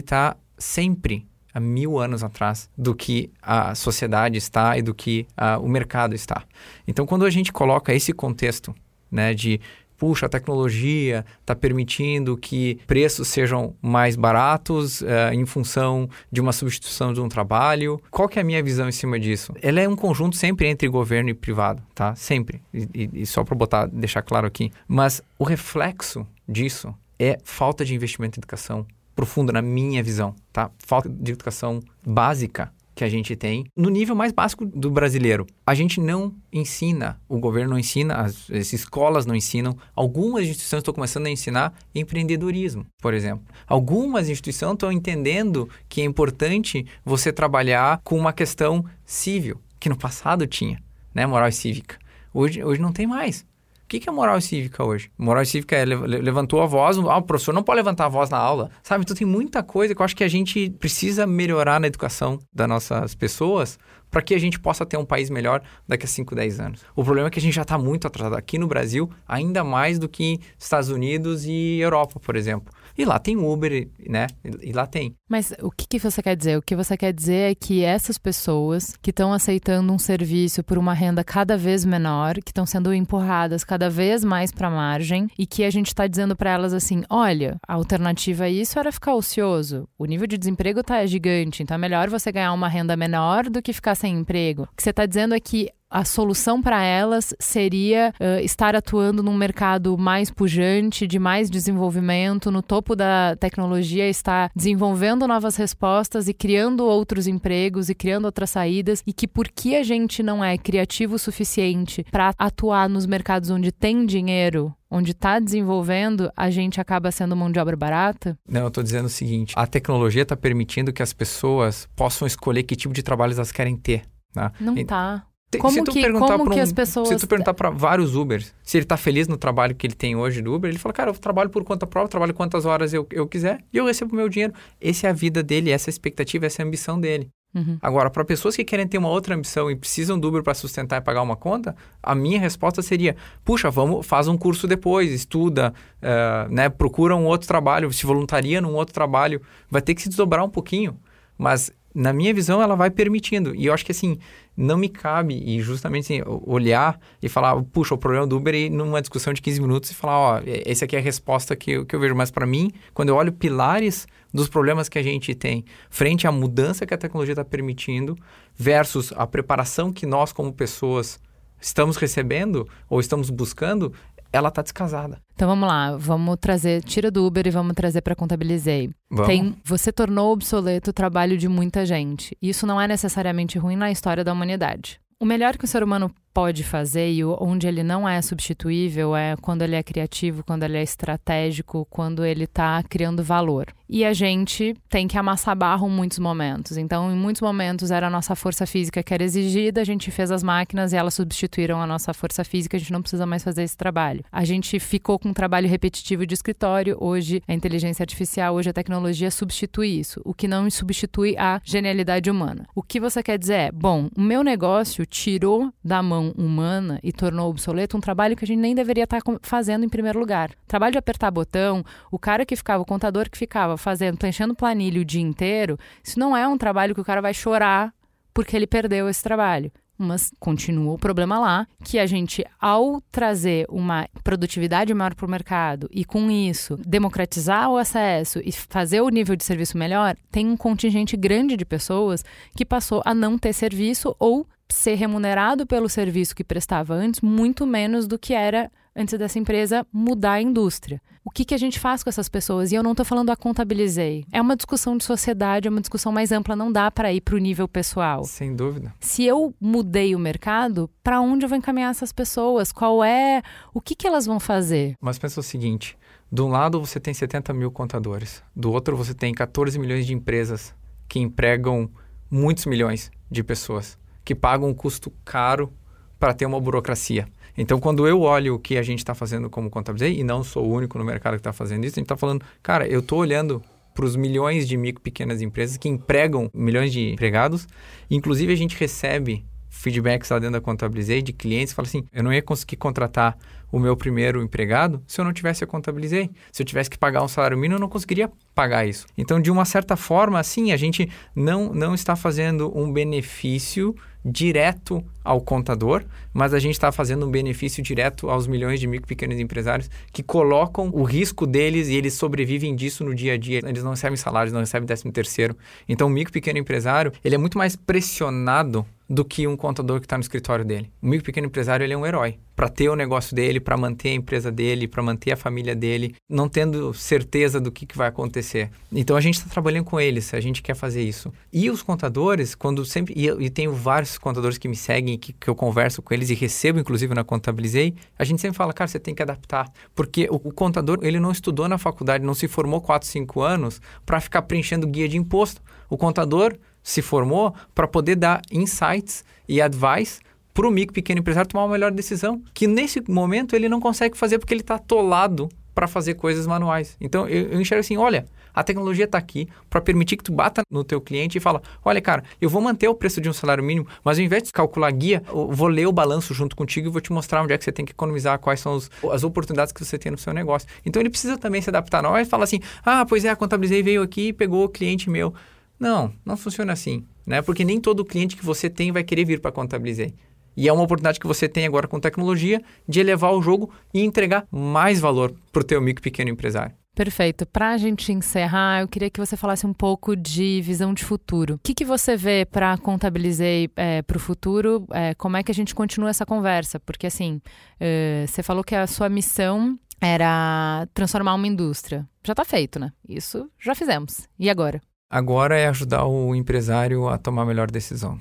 [0.00, 5.58] está sempre há mil anos atrás do que a sociedade está e do que a,
[5.58, 6.44] o mercado está.
[6.86, 8.74] Então, quando a gente coloca esse contexto
[9.10, 9.60] né, de
[10.00, 16.54] puxa, a tecnologia está permitindo que preços sejam mais baratos uh, em função de uma
[16.54, 18.00] substituição de um trabalho.
[18.10, 19.52] Qual que é a minha visão em cima disso?
[19.60, 22.14] Ela é um conjunto sempre entre governo e privado, tá?
[22.14, 22.62] Sempre.
[22.72, 24.72] E, e, só para botar, deixar claro aqui.
[24.88, 30.70] Mas o reflexo disso é falta de investimento em educação profunda na minha visão, tá?
[30.78, 35.46] Falta de educação básica que a gente tem no nível mais básico do brasileiro.
[35.66, 40.80] A gente não ensina, o governo não ensina, as, as escolas não ensinam, algumas instituições
[40.80, 43.42] estão começando a ensinar empreendedorismo, por exemplo.
[43.66, 49.96] Algumas instituições estão entendendo que é importante você trabalhar com uma questão civil, que no
[49.96, 50.78] passado tinha,
[51.14, 51.96] né, moral e cívica.
[52.34, 53.46] Hoje, hoje não tem mais
[53.90, 55.10] que, que é moral cívica hoje?
[55.18, 58.38] Moral cívica é levantou a voz, ah, o professor não pode levantar a voz na
[58.38, 59.02] aula, sabe?
[59.02, 62.68] Então tem muita coisa que eu acho que a gente precisa melhorar na educação das
[62.68, 63.78] nossas pessoas
[64.10, 66.84] para que a gente possa ter um país melhor daqui a 5, 10 anos.
[66.94, 69.98] O problema é que a gente já está muito atrasado aqui no Brasil, ainda mais
[69.98, 72.72] do que Estados Unidos e Europa, por exemplo.
[72.96, 74.26] E lá tem Uber, né?
[74.62, 75.14] E lá tem.
[75.28, 76.58] Mas o que, que você quer dizer?
[76.58, 80.76] O que você quer dizer é que essas pessoas que estão aceitando um serviço por
[80.76, 85.28] uma renda cada vez menor, que estão sendo empurradas cada vez mais para a margem
[85.38, 88.92] e que a gente está dizendo para elas assim: olha, a alternativa a isso era
[88.92, 89.88] ficar ocioso.
[89.98, 93.62] O nível de desemprego tá gigante, então é melhor você ganhar uma renda menor do
[93.62, 94.64] que ficar sem emprego.
[94.64, 99.24] O que você está dizendo é que a solução para elas seria uh, estar atuando
[99.24, 106.28] num mercado mais pujante, de mais desenvolvimento, no topo da tecnologia, estar desenvolvendo novas respostas
[106.28, 110.56] e criando outros empregos e criando outras saídas, e que porque a gente não é
[110.56, 116.80] criativo o suficiente para atuar nos mercados onde tem dinheiro, onde está desenvolvendo, a gente
[116.80, 118.36] acaba sendo mão de obra barata?
[118.48, 122.64] Não, eu estou dizendo o seguinte: a tecnologia está permitindo que as pessoas possam escolher
[122.64, 124.02] que tipo de trabalho elas querem ter.
[124.34, 124.50] Né?
[124.60, 125.24] Não está.
[125.58, 127.08] Como se tu que, perguntar como um, que as pessoas...
[127.08, 130.14] Se tu perguntar para vários Ubers se ele está feliz no trabalho que ele tem
[130.14, 133.04] hoje do Uber, ele fala, cara, eu trabalho por conta própria, trabalho quantas horas eu,
[133.10, 134.54] eu quiser e eu recebo o meu dinheiro.
[134.80, 137.28] Essa é a vida dele, essa é a expectativa, essa é a ambição dele.
[137.54, 137.78] Uhum.
[137.82, 140.98] Agora, para pessoas que querem ter uma outra ambição e precisam do Uber para sustentar
[140.98, 145.74] e pagar uma conta, a minha resposta seria: puxa, vamos, faz um curso depois, estuda,
[146.00, 150.08] uh, né, procura um outro trabalho, se voluntaria num outro trabalho, vai ter que se
[150.08, 150.96] desdobrar um pouquinho.
[151.36, 153.54] Mas na minha visão, ela vai permitindo.
[153.54, 154.18] E eu acho que assim,
[154.60, 158.68] não me cabe e justamente assim, olhar e falar, puxa, o problema do Uber e
[158.68, 161.86] numa discussão de 15 minutos e falar, ó, esse aqui é a resposta que eu,
[161.86, 162.14] que eu vejo.
[162.14, 166.32] Mas para mim, quando eu olho pilares dos problemas que a gente tem frente à
[166.32, 168.16] mudança que a tecnologia está permitindo
[168.54, 171.18] versus a preparação que nós como pessoas
[171.60, 173.92] estamos recebendo ou estamos buscando,
[174.32, 175.18] ela está descasada.
[175.34, 178.90] Então vamos lá, vamos trazer, tira do Uber e vamos trazer para Contabilizei.
[179.10, 179.26] Vamos.
[179.26, 182.36] Tem, você tornou obsoleto o trabalho de muita gente.
[182.40, 185.00] Isso não é necessariamente ruim na história da humanidade.
[185.18, 189.36] O melhor que o ser humano pode fazer e onde ele não é substituível é
[189.36, 193.66] quando ele é criativo, quando ele é estratégico, quando ele está criando valor.
[193.88, 196.76] E a gente tem que amassar barro em muitos momentos.
[196.76, 200.30] Então, em muitos momentos era a nossa força física que era exigida, a gente fez
[200.30, 203.64] as máquinas e elas substituíram a nossa força física, a gente não precisa mais fazer
[203.64, 204.24] esse trabalho.
[204.30, 208.72] A gente ficou com um trabalho repetitivo de escritório, hoje a inteligência artificial, hoje a
[208.72, 212.66] tecnologia substitui isso, o que não substitui a genialidade humana.
[212.74, 217.12] O que você quer dizer é, bom, o meu negócio tirou da mão humana e
[217.12, 220.50] tornou obsoleto um trabalho que a gente nem deveria estar fazendo em primeiro lugar.
[220.66, 225.00] Trabalho de apertar botão, o cara que ficava, o contador que ficava fazendo, preenchendo planilha
[225.00, 227.92] o dia inteiro, isso não é um trabalho que o cara vai chorar
[228.32, 233.66] porque ele perdeu esse trabalho mas continua o problema lá, que a gente, ao trazer
[233.68, 239.10] uma produtividade maior para o mercado e com isso democratizar o acesso e fazer o
[239.10, 242.24] nível de serviço melhor, tem um contingente grande de pessoas
[242.56, 247.66] que passou a não ter serviço ou ser remunerado pelo serviço que prestava antes muito
[247.66, 251.00] menos do que era antes dessa empresa mudar a indústria.
[251.24, 252.72] O que, que a gente faz com essas pessoas?
[252.72, 254.24] E eu não estou falando a contabilizei.
[254.32, 257.34] É uma discussão de sociedade, é uma discussão mais ampla, não dá para ir para
[257.34, 258.24] o nível pessoal.
[258.24, 258.94] Sem dúvida.
[259.00, 262.72] Se eu mudei o mercado, para onde eu vou encaminhar essas pessoas?
[262.72, 263.42] Qual é.
[263.72, 264.96] O que, que elas vão fazer?
[265.00, 265.96] Mas pensa o seguinte:
[266.32, 270.14] de um lado você tem 70 mil contadores, do outro você tem 14 milhões de
[270.14, 270.74] empresas
[271.06, 271.90] que empregam
[272.30, 275.72] muitos milhões de pessoas que pagam um custo caro
[276.18, 277.26] para ter uma burocracia.
[277.56, 280.66] Então, quando eu olho o que a gente está fazendo como contabilidade, e não sou
[280.66, 283.18] o único no mercado que está fazendo isso, a gente está falando, cara, eu estou
[283.18, 283.62] olhando
[283.94, 287.66] para os milhões de micro pequenas empresas que empregam milhões de empregados.
[288.10, 292.22] Inclusive, a gente recebe feedbacks lá dentro da Contabilizei de clientes que falam assim: eu
[292.22, 293.36] não ia conseguir contratar
[293.72, 296.30] o meu primeiro empregado se eu não tivesse a Contabilizei.
[296.52, 299.06] Se eu tivesse que pagar um salário mínimo, eu não conseguiria pagar isso.
[299.16, 303.94] Então, de uma certa forma, assim, a gente não, não está fazendo um benefício
[304.24, 309.06] direto ao contador, mas a gente está fazendo um benefício direto aos milhões de micro
[309.06, 313.38] e pequenos empresários que colocam o risco deles e eles sobrevivem disso no dia a
[313.38, 313.60] dia.
[313.64, 315.56] Eles não recebem salários, não recebem décimo terceiro.
[315.88, 319.98] Então, o micro e pequeno empresário, ele é muito mais pressionado do que um contador
[320.00, 320.90] que está no escritório dele.
[321.02, 323.74] O micro e pequeno empresário, ele é um herói para ter o negócio dele, para
[323.74, 327.96] manter a empresa dele, para manter a família dele, não tendo certeza do que, que
[327.96, 328.70] vai acontecer.
[328.92, 331.32] Então a gente está trabalhando com eles, a gente quer fazer isso.
[331.50, 333.14] E os contadores, quando sempre.
[333.16, 336.34] E, e tenho vários contadores que me seguem, que, que eu converso com eles e
[336.34, 339.66] recebo, inclusive, na Contabilizei, a gente sempre fala, cara, você tem que adaptar.
[339.94, 343.80] Porque o, o contador, ele não estudou na faculdade, não se formou 4, 5 anos
[344.04, 345.62] para ficar preenchendo guia de imposto.
[345.88, 350.20] O contador se formou para poder dar insights e advice
[350.60, 354.14] para o micro pequeno empresário tomar uma melhor decisão, que nesse momento ele não consegue
[354.14, 356.98] fazer porque ele está atolado para fazer coisas manuais.
[357.00, 360.60] Então eu, eu enxergo assim, olha, a tecnologia está aqui para permitir que tu bata
[360.70, 363.64] no teu cliente e fala, olha cara, eu vou manter o preço de um salário
[363.64, 366.90] mínimo, mas ao invés de calcular guia, eu vou ler o balanço junto contigo e
[366.90, 369.72] vou te mostrar onde é que você tem que economizar, quais são os, as oportunidades
[369.72, 370.68] que você tem no seu negócio.
[370.84, 372.02] Então ele precisa também se adaptar.
[372.02, 375.08] Não é falar assim, ah, pois é, a Contabilizei veio aqui e pegou o cliente
[375.08, 375.32] meu.
[375.78, 377.40] Não, não funciona assim, né?
[377.40, 380.14] Porque nem todo cliente que você tem vai querer vir para Contabilizei.
[380.56, 384.02] E é uma oportunidade que você tem agora com tecnologia de elevar o jogo e
[384.02, 386.74] entregar mais valor para o teu micro pequeno empresário.
[386.94, 387.46] Perfeito.
[387.46, 391.54] Para a gente encerrar, eu queria que você falasse um pouco de visão de futuro.
[391.54, 394.86] O que, que você vê para contabilizei é, para o futuro?
[394.92, 396.80] É, como é que a gente continua essa conversa?
[396.80, 397.40] Porque assim,
[397.78, 402.06] é, você falou que a sua missão era transformar uma indústria.
[402.24, 402.92] Já está feito, né?
[403.08, 404.28] Isso já fizemos.
[404.38, 404.80] E agora?
[405.08, 408.20] Agora é ajudar o empresário a tomar a melhor decisão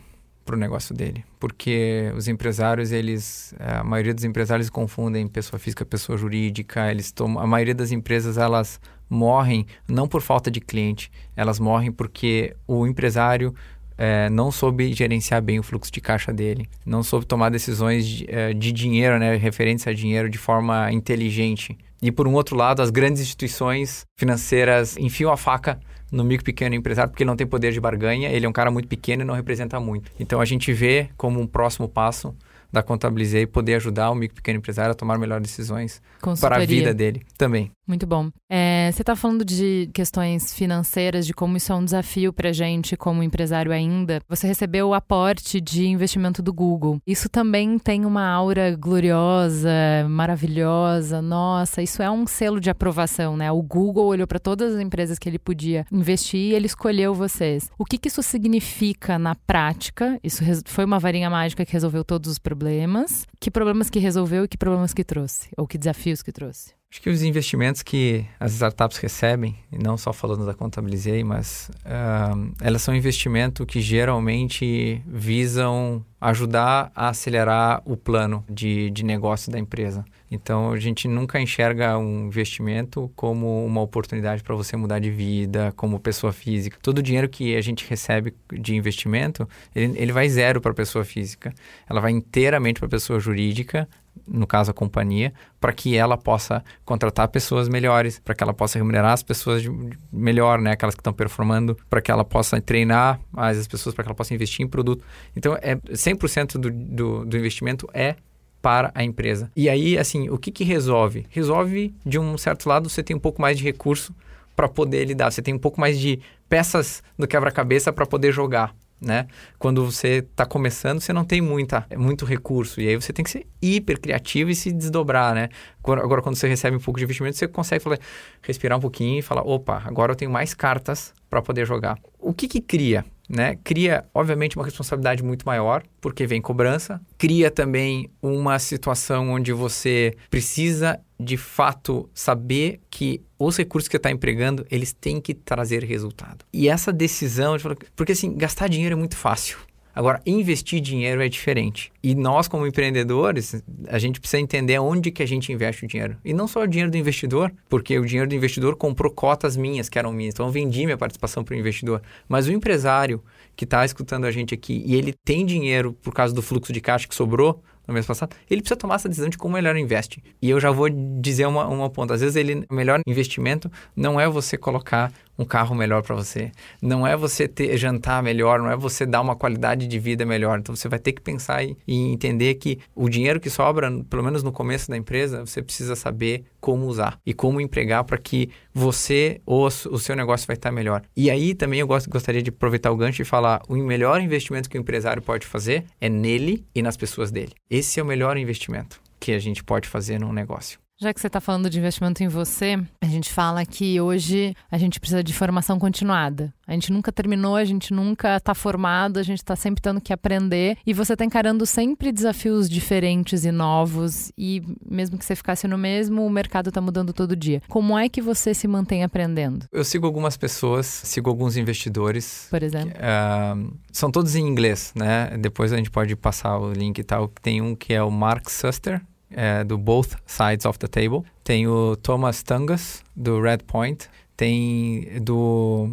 [0.50, 5.86] para o negócio dele, porque os empresários, eles, a maioria dos empresários confundem pessoa física,
[5.86, 11.12] pessoa jurídica, eles tomam, a maioria das empresas elas morrem não por falta de cliente,
[11.36, 13.54] elas morrem porque o empresário
[13.95, 18.26] é, não soube gerenciar bem o fluxo de caixa dele, não soube tomar decisões de,
[18.28, 21.78] é, de dinheiro, né, referentes a dinheiro de forma inteligente.
[22.02, 25.80] E por um outro lado, as grandes instituições financeiras enfiam a faca
[26.12, 28.72] no micro pequeno empresário porque ele não tem poder de barganha, ele é um cara
[28.72, 30.12] muito pequeno e não representa muito.
[30.20, 32.36] Então a gente vê como um próximo passo
[32.72, 36.02] da Contabilizei poder ajudar o micro pequeno empresário a tomar melhores decisões
[36.39, 37.72] para a vida dele também.
[37.89, 38.29] Muito bom.
[38.47, 42.95] É, você está falando de questões financeiras, de como isso é um desafio para gente
[42.95, 44.21] como empresário ainda.
[44.29, 47.01] Você recebeu o aporte de investimento do Google.
[47.05, 49.71] Isso também tem uma aura gloriosa,
[50.07, 51.19] maravilhosa.
[51.19, 53.51] Nossa, isso é um selo de aprovação, né?
[53.51, 57.71] O Google olhou para todas as empresas que ele podia investir e ele escolheu vocês.
[57.75, 60.19] O que, que isso significa na prática?
[60.23, 63.25] Isso foi uma varinha mágica que resolveu todos os problemas.
[63.39, 65.49] Que problemas que resolveu e que problemas que trouxe?
[65.57, 66.77] Ou que desafios que trouxe?
[66.91, 71.69] Acho que os investimentos que as startups recebem, e não só falando da Contabilizei, mas
[71.85, 79.51] uh, elas são investimento que geralmente visam ajudar a acelerar o plano de, de negócio
[79.51, 80.03] da empresa.
[80.31, 85.71] Então, a gente nunca enxerga um investimento como uma oportunidade para você mudar de vida,
[85.75, 86.77] como pessoa física.
[86.81, 90.75] Todo o dinheiro que a gente recebe de investimento, ele, ele vai zero para a
[90.75, 91.53] pessoa física.
[91.87, 93.87] Ela vai inteiramente para a pessoa jurídica,
[94.30, 98.77] no caso a companhia, para que ela possa contratar pessoas melhores, para que ela possa
[98.77, 99.69] remunerar as pessoas de,
[100.11, 104.03] melhor, né, aquelas que estão performando, para que ela possa treinar mais as pessoas, para
[104.03, 105.03] que ela possa investir em produto.
[105.36, 108.15] Então, é 100% do, do, do investimento é
[108.61, 109.49] para a empresa.
[109.55, 111.25] E aí, assim, o que, que resolve?
[111.30, 114.13] Resolve, de um certo lado, você tem um pouco mais de recurso
[114.55, 116.19] para poder lidar, você tem um pouco mais de
[116.49, 119.28] peças no quebra-cabeça para poder jogar né?
[119.58, 122.82] Quando você está começando, você não tem muita, muito recurso.
[122.82, 125.50] E aí você tem que ser hiper criativo e se desdobrar, né?
[125.84, 128.00] Agora, agora, quando você recebe um pouco de investimento, você consegue falar,
[128.41, 131.97] respirar um pouquinho e falar, opa, agora eu tenho mais cartas para poder jogar.
[132.20, 133.06] O que que cria?
[133.30, 133.57] Né?
[133.63, 136.99] Cria, obviamente, uma responsabilidade muito maior, porque vem cobrança.
[137.15, 144.09] Cria também uma situação onde você precisa, de fato, saber que os recursos que está
[144.09, 146.43] empregando, eles têm que trazer resultado.
[146.51, 147.55] E essa decisão,
[147.95, 149.59] porque assim, gastar dinheiro é muito fácil.
[149.93, 151.91] Agora, investir dinheiro é diferente.
[152.01, 156.17] E nós, como empreendedores, a gente precisa entender onde que a gente investe o dinheiro.
[156.23, 159.89] E não só o dinheiro do investidor, porque o dinheiro do investidor comprou cotas minhas,
[159.89, 160.33] que eram minhas.
[160.33, 162.01] Então, eu vendi minha participação para o investidor.
[162.27, 163.21] Mas o empresário
[163.55, 166.79] que está escutando a gente aqui e ele tem dinheiro por causa do fluxo de
[166.79, 170.23] caixa que sobrou, no mês passado, ele precisa tomar essa decisão de como melhor investe.
[170.39, 170.87] E eu já vou
[171.19, 172.13] dizer uma, uma ponta.
[172.13, 176.51] Às vezes, ele, o melhor investimento não é você colocar um carro melhor para você,
[176.81, 180.59] não é você ter jantar melhor, não é você dar uma qualidade de vida melhor.
[180.59, 184.21] Então, você vai ter que pensar e, e entender que o dinheiro que sobra, pelo
[184.21, 188.49] menos no começo da empresa, você precisa saber como usar e como empregar para que
[188.73, 191.03] você ou o seu negócio vai estar melhor.
[191.15, 194.69] E aí também eu gosto, gostaria de aproveitar o gancho e falar: o melhor investimento
[194.69, 197.53] que o empresário pode fazer é nele e nas pessoas dele.
[197.69, 200.79] Esse é o melhor investimento que a gente pode fazer num negócio.
[201.02, 204.78] Já que você está falando de investimento em você, a gente fala que hoje a
[204.78, 206.54] gente precisa de formação continuada.
[206.68, 210.12] A gente nunca terminou, a gente nunca está formado, a gente está sempre tendo que
[210.12, 210.78] aprender.
[210.86, 214.30] E você está encarando sempre desafios diferentes e novos.
[214.38, 217.62] E mesmo que você ficasse no mesmo, o mercado está mudando todo dia.
[217.70, 219.68] Como é que você se mantém aprendendo?
[219.72, 222.47] Eu sigo algumas pessoas, sigo alguns investidores.
[222.50, 222.91] Por exemplo?
[222.91, 225.38] Uh, são todos em inglês, né?
[225.39, 227.30] Depois a gente pode passar o link e tal.
[227.41, 231.23] Tem um que é o Mark Suster, é, do Both Sides of the Table.
[231.43, 234.09] Tem o Thomas Tungas, do Red Point.
[234.36, 235.89] Tem do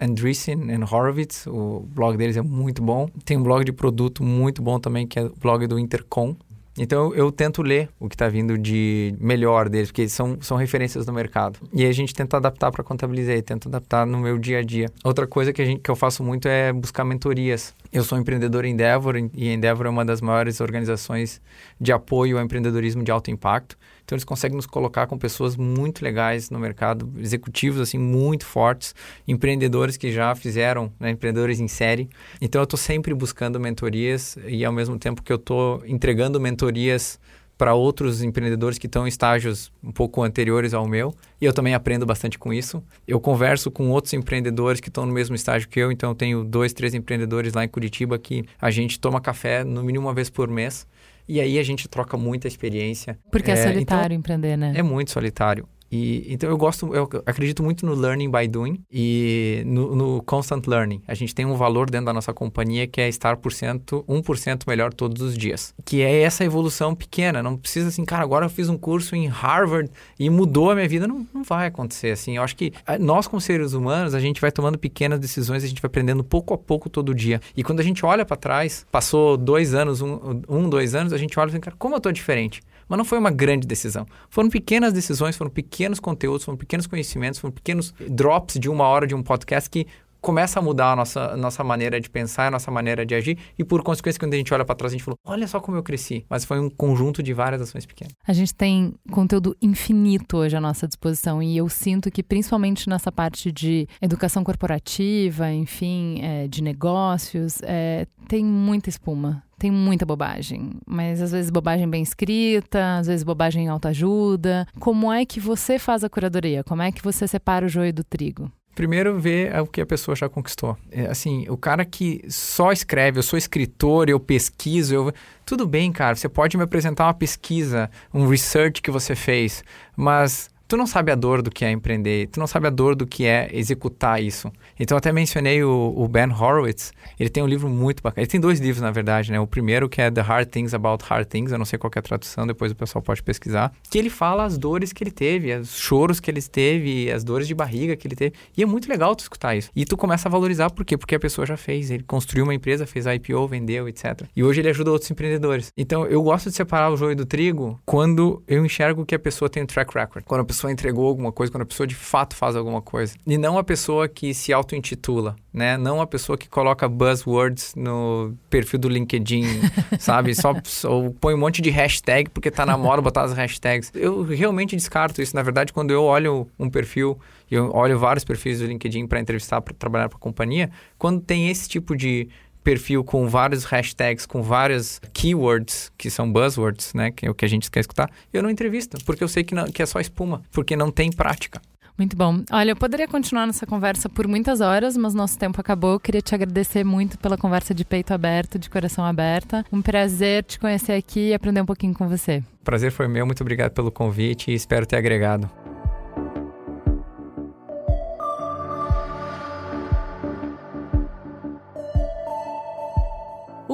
[0.00, 3.08] Andreessen and Horowitz, o blog deles é muito bom.
[3.24, 6.36] Tem um blog de produto muito bom também, que é o blog do Intercom.
[6.78, 11.06] Então eu tento ler o que está vindo de melhor deles, porque são, são referências
[11.06, 11.58] no mercado.
[11.72, 14.86] E a gente tenta adaptar para contabilizar, tenta adaptar no meu dia a dia.
[15.04, 17.74] Outra coisa que, a gente, que eu faço muito é buscar mentorias.
[17.92, 21.40] Eu sou empreendedor em Endeavor e Endeavor é uma das maiores organizações
[21.80, 23.76] de apoio ao empreendedorismo de alto impacto.
[24.08, 28.94] Então eles conseguem nos colocar com pessoas muito legais no mercado, executivos assim muito fortes,
[29.26, 32.08] empreendedores que já fizeram, né, empreendedores em série.
[32.40, 37.20] Então eu estou sempre buscando mentorias e ao mesmo tempo que eu estou entregando mentorias
[37.58, 41.14] para outros empreendedores que estão em estágios um pouco anteriores ao meu.
[41.38, 42.82] E eu também aprendo bastante com isso.
[43.06, 45.90] Eu converso com outros empreendedores que estão no mesmo estágio que eu.
[45.90, 49.82] Então, eu tenho dois, três empreendedores lá em Curitiba que a gente toma café no
[49.82, 50.86] mínimo uma vez por mês.
[51.28, 53.18] E aí a gente troca muita experiência.
[53.30, 54.72] Porque é, é solitário então, empreender, né?
[54.74, 55.68] É muito solitário.
[55.90, 60.66] E, então eu gosto, eu acredito muito no learning by doing e no, no, constant
[60.66, 61.02] learning.
[61.06, 64.62] A gente tem um valor dentro da nossa companhia que é estar por cento, 1%
[64.66, 65.74] melhor todos os dias.
[65.84, 67.42] Que é essa evolução pequena.
[67.42, 70.88] Não precisa assim, cara, agora eu fiz um curso em Harvard e mudou a minha
[70.88, 71.06] vida.
[71.06, 72.36] Não, não vai acontecer assim.
[72.36, 75.66] Eu acho que ah, nós, como seres humanos, a gente vai tomando pequenas decisões, a
[75.66, 77.40] gente vai aprendendo pouco a pouco todo dia.
[77.56, 81.18] E quando a gente olha para trás, passou dois anos, um, um, dois anos, a
[81.18, 82.60] gente olha e fala, cara, como eu tô diferente?
[82.88, 84.06] Mas não foi uma grande decisão.
[84.30, 89.06] Foram pequenas decisões, foram pequenos conteúdos, foram pequenos conhecimentos, foram pequenos drops de uma hora
[89.06, 89.86] de um podcast que
[90.20, 93.64] começa a mudar a nossa, nossa maneira de pensar, a nossa maneira de agir, e
[93.64, 95.82] por consequência, quando a gente olha para trás, a gente falou: olha só como eu
[95.82, 96.24] cresci.
[96.28, 98.12] Mas foi um conjunto de várias ações pequenas.
[98.26, 103.12] A gente tem conteúdo infinito hoje à nossa disposição, e eu sinto que, principalmente nessa
[103.12, 110.70] parte de educação corporativa, enfim, é, de negócios, é, tem muita espuma tem muita bobagem,
[110.86, 114.66] mas às vezes bobagem bem escrita, às vezes bobagem em autoajuda.
[114.78, 116.62] Como é que você faz a curadoria?
[116.62, 118.50] Como é que você separa o joio do trigo?
[118.78, 120.78] Primeiro, ver o que a pessoa já conquistou.
[120.88, 125.12] É, assim, o cara que só escreve, eu sou escritor, eu pesquiso, eu...
[125.44, 129.64] tudo bem, cara, você pode me apresentar uma pesquisa, um research que você fez,
[129.96, 132.94] mas tu não sabe a dor do que é empreender, tu não sabe a dor
[132.94, 134.52] do que é executar isso.
[134.78, 138.22] Então, até mencionei o, o, Ben Horowitz, ele tem um livro muito bacana.
[138.22, 139.40] Ele tem dois livros, na verdade, né?
[139.40, 141.98] O primeiro que é The Hard Things About Hard Things, eu não sei qual é
[141.98, 143.72] a tradução, depois o pessoal pode pesquisar.
[143.90, 147.48] Que ele fala as dores que ele teve, os choros que ele teve, as dores
[147.48, 148.34] de barriga que ele teve.
[148.56, 149.70] E é muito legal tu escutar isso.
[149.74, 150.98] E tu começa a valorizar, por quê?
[150.98, 154.24] Porque a pessoa já fez, ele construiu uma empresa, fez a IPO, vendeu, etc.
[154.36, 155.72] E hoje ele ajuda outros empreendedores.
[155.76, 159.48] Então, eu gosto de separar o joio do trigo quando eu enxergo que a pessoa
[159.48, 160.24] tem um track record.
[160.24, 163.14] Quando a pessoa pessoa entregou alguma coisa, quando a pessoa de fato faz alguma coisa.
[163.24, 165.76] E não a pessoa que se auto-intitula, né?
[165.76, 169.44] Não a pessoa que coloca buzzwords no perfil do LinkedIn,
[169.98, 170.34] sabe?
[170.34, 173.92] Só, só põe um monte de hashtag porque tá na moda botar as hashtags.
[173.94, 175.36] Eu realmente descarto isso.
[175.36, 179.60] Na verdade, quando eu olho um perfil, eu olho vários perfis do LinkedIn para entrevistar,
[179.60, 182.28] para trabalhar para a companhia, quando tem esse tipo de
[182.68, 187.10] perfil com vários hashtags, com várias keywords, que são buzzwords, né?
[187.10, 189.54] Que é o que a gente quer escutar, eu não entrevisto, porque eu sei que,
[189.54, 191.62] não, que é só espuma, porque não tem prática.
[191.96, 192.42] Muito bom.
[192.52, 195.94] Olha, eu poderia continuar nessa conversa por muitas horas, mas nosso tempo acabou.
[195.94, 199.64] Eu queria te agradecer muito pela conversa de peito aberto, de coração aberto.
[199.72, 202.42] Um prazer te conhecer aqui e aprender um pouquinho com você.
[202.62, 203.24] Prazer foi meu.
[203.24, 205.50] Muito obrigado pelo convite e espero ter agregado.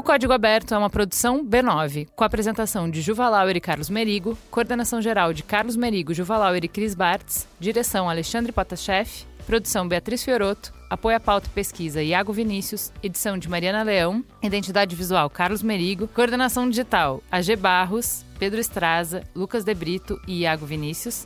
[0.03, 4.36] Código Aberto é uma produção B9, com a apresentação de Juva Lauer e Carlos Merigo,
[4.51, 9.09] coordenação geral de Carlos Merigo, Juva Lauer e Cris Bartz, direção Alexandre Potashev,
[9.47, 14.95] produção Beatriz Fioroto, apoio à pauta e pesquisa Iago Vinícius, edição de Mariana Leão, identidade
[14.95, 21.24] visual Carlos Merigo, coordenação digital AG Barros, Pedro Estraza, Lucas De Brito e Iago Vinícius,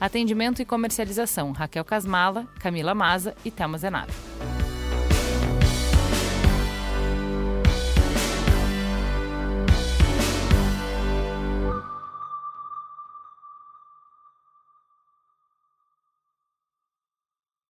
[0.00, 4.12] atendimento e comercialização Raquel Casmala, Camila Maza e Thelma Zenaro.